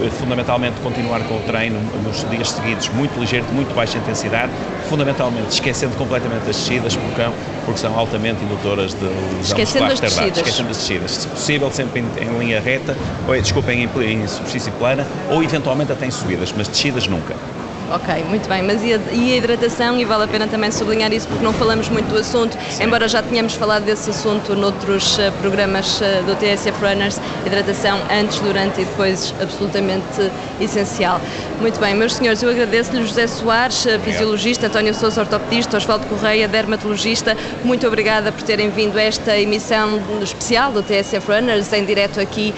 eh, 0.03 0.11
fundamentalmente 0.11 0.81
continuar 0.81 1.21
com 1.21 1.37
o 1.37 1.41
treino 1.43 1.79
nos 2.03 2.29
dias 2.29 2.51
seguidos, 2.51 2.89
muito 2.89 3.19
ligeiro, 3.21 3.47
de 3.47 3.53
muito 3.55 3.73
baixa 3.75 3.97
intensidade, 3.97 4.51
fundamentalmente 4.89 5.51
esquecendo 5.51 5.97
completamente 5.97 6.51
as 6.51 6.57
descidas, 6.57 6.97
porque, 6.97 7.23
porque 7.65 7.81
são 7.81 7.97
altamente 7.97 8.45
indutoras 8.45 8.93
de 8.95 9.05
lesão 9.05 9.41
esquecendo 9.41 9.93
as 9.93 10.01
descidas. 10.01 10.37
Esquecendo 10.39 10.71
as 10.71 10.77
descidas. 10.79 11.11
Se 11.13 11.29
possível, 11.29 11.71
sempre 11.71 12.01
em, 12.01 12.25
em 12.25 12.39
linha 12.39 12.61
reta, 12.61 12.97
ou, 13.29 13.41
desculpem, 13.41 13.85
em, 13.85 14.23
em 14.23 14.27
superfície 14.27 14.73
plana, 14.73 15.07
ou 15.29 15.45
eventualmente 15.45 15.93
até 15.93 16.07
em 16.07 16.11
subidas, 16.11 16.53
mas 16.57 16.67
descidas 16.67 17.07
nunca. 17.07 17.37
Ok, 17.91 18.25
muito 18.29 18.49
bem. 18.49 18.63
Mas 18.63 18.83
e 18.83 18.95
a, 18.95 18.99
e 19.13 19.33
a, 19.35 19.37
hidratação? 19.37 19.99
E 19.99 20.05
vale 20.05 20.25
a 20.25 20.27
pena 20.27 20.47
também 20.47 20.71
sublinhar 20.71 21.13
isso 21.13 21.29
porque 21.29 21.45
não 21.45 21.53
falamos 21.53 21.89
muito 21.91 22.09
do 22.09 22.19
assunto, 22.19 22.57
Sim. 22.71 22.85
embora 22.85 23.07
já 23.07 23.23
tenhamos 23.23 23.55
falado 23.55 23.85
desse 23.85 24.09
assunto 24.09 24.55
noutros 24.55 25.19
uh, 25.19 25.31
programas 25.41 26.01
uh, 26.01 26.23
do 26.25 26.35
TSF 26.35 26.73
Runners. 26.81 27.21
Hidratação 27.45 28.01
antes, 28.11 28.39
durante 28.41 28.81
e 28.81 28.85
depois 28.87 29.35
absolutamente 29.41 30.31
essencial. 30.61 31.21
Muito 31.61 31.79
bem, 31.79 31.95
meus 31.95 32.15
senhores, 32.15 32.43
eu 32.43 32.51
agradeço-lhe 32.51 33.07
José 33.07 33.27
Soares, 33.27 33.85
uh, 33.85 33.99
fisiologista, 34.01 34.67
António 34.67 34.95
Sousa, 34.95 35.21
ortopedista, 35.21 35.77
Osvaldo 35.77 36.07
Correia, 36.07 36.49
dermatologista. 36.49 37.37
Muito 37.63 37.87
obrigada 37.87 38.33
por 38.33 38.43
terem 38.43 38.71
vindo 38.71 38.97
a 38.97 39.03
esta 39.03 39.39
emissão 39.39 40.01
especial 40.23 40.73
do 40.73 40.83
TSF 40.83 41.31
Runners, 41.31 41.71
em 41.73 41.85
direto 41.85 42.19
aqui 42.19 42.55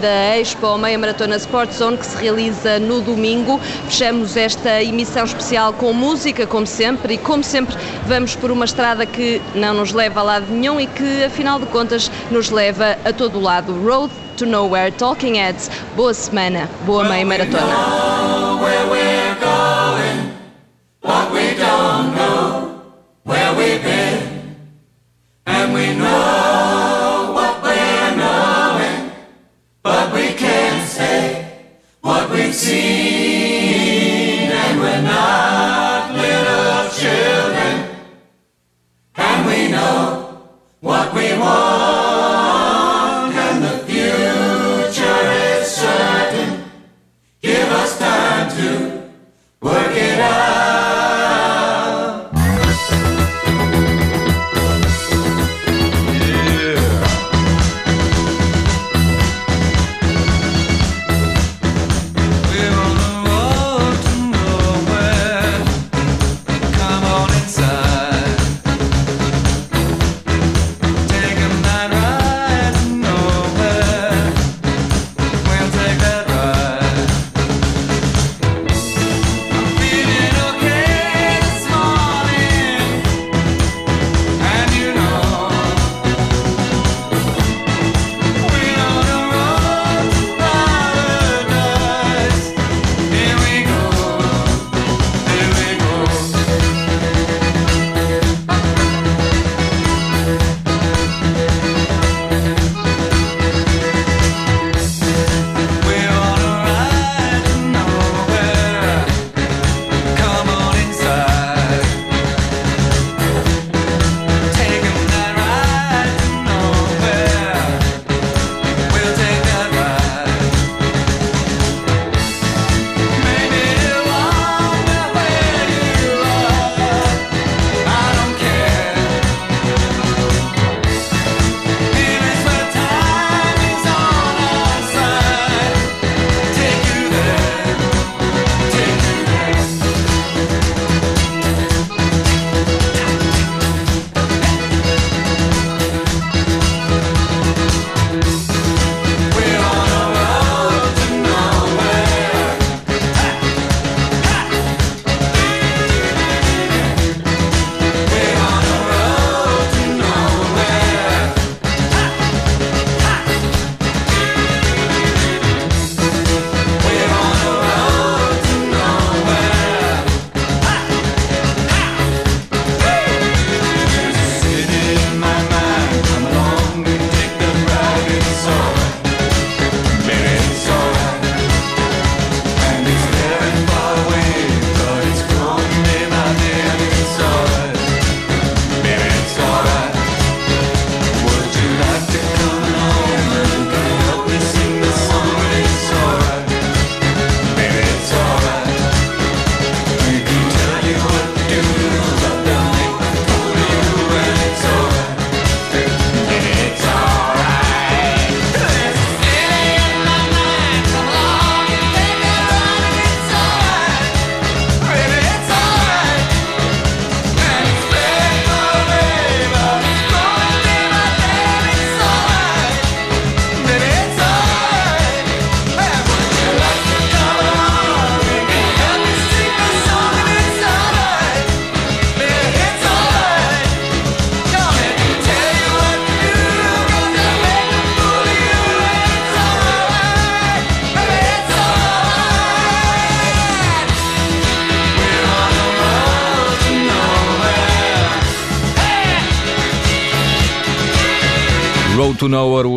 da 0.00 0.38
Expo 0.38 0.76
Meia 0.78 0.98
Maratona 0.98 1.36
Sport 1.36 1.72
Zone, 1.72 1.96
que 1.96 2.06
se 2.06 2.16
realiza 2.16 2.78
no 2.78 3.00
domingo. 3.00 3.60
Fechamos 3.88 4.36
esta 4.36 4.57
esta 4.58 4.82
emissão 4.82 5.24
especial 5.24 5.72
com 5.72 5.92
música, 5.92 6.44
como 6.44 6.66
sempre, 6.66 7.14
e 7.14 7.18
como 7.18 7.44
sempre 7.44 7.76
vamos 8.06 8.34
por 8.34 8.50
uma 8.50 8.64
estrada 8.64 9.06
que 9.06 9.40
não 9.54 9.72
nos 9.72 9.92
leva 9.92 10.18
a 10.18 10.22
lado 10.24 10.46
nenhum 10.50 10.80
e 10.80 10.86
que, 10.86 11.24
afinal 11.24 11.60
de 11.60 11.66
contas, 11.66 12.10
nos 12.28 12.50
leva 12.50 12.98
a 13.04 13.12
todo 13.12 13.38
lado. 13.38 13.72
Road 13.84 14.12
to 14.36 14.44
Nowhere, 14.44 14.90
Talking 14.90 15.36
Heads. 15.36 15.70
Boa 15.94 16.12
semana, 16.12 16.68
boa 16.84 17.04
meia 17.04 17.24
maratona. 17.24 19.17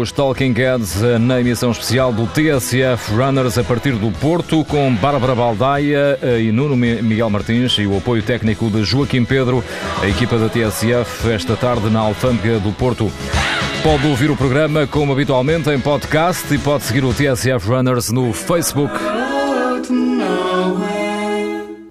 Os 0.01 0.11
Talking 0.11 0.53
Heads 0.53 1.01
na 1.19 1.39
emissão 1.39 1.71
especial 1.71 2.11
do 2.11 2.25
TSF 2.27 3.13
Runners 3.13 3.57
a 3.57 3.63
partir 3.63 3.93
do 3.93 4.11
Porto, 4.11 4.65
com 4.65 4.93
Bárbara 4.95 5.35
Baldaia 5.35 6.17
e 6.39 6.51
Nuno 6.51 6.75
Miguel 6.75 7.29
Martins 7.29 7.77
e 7.77 7.85
o 7.85 7.97
apoio 7.97 8.23
técnico 8.23 8.69
de 8.69 8.83
Joaquim 8.83 9.23
Pedro, 9.23 9.63
a 10.01 10.07
equipa 10.07 10.37
da 10.37 10.49
TSF, 10.49 11.29
esta 11.29 11.55
tarde 11.55 11.89
na 11.89 11.99
Alfândega 11.99 12.59
do 12.59 12.71
Porto. 12.71 13.11
Pode 13.83 14.07
ouvir 14.07 14.31
o 14.31 14.35
programa 14.35 14.87
como 14.87 15.13
habitualmente 15.13 15.69
em 15.69 15.79
podcast 15.79 16.51
e 16.53 16.57
pode 16.57 16.83
seguir 16.83 17.03
o 17.03 17.13
TSF 17.13 17.67
Runners 17.67 18.11
no 18.11 18.33
Facebook. 18.33 19.20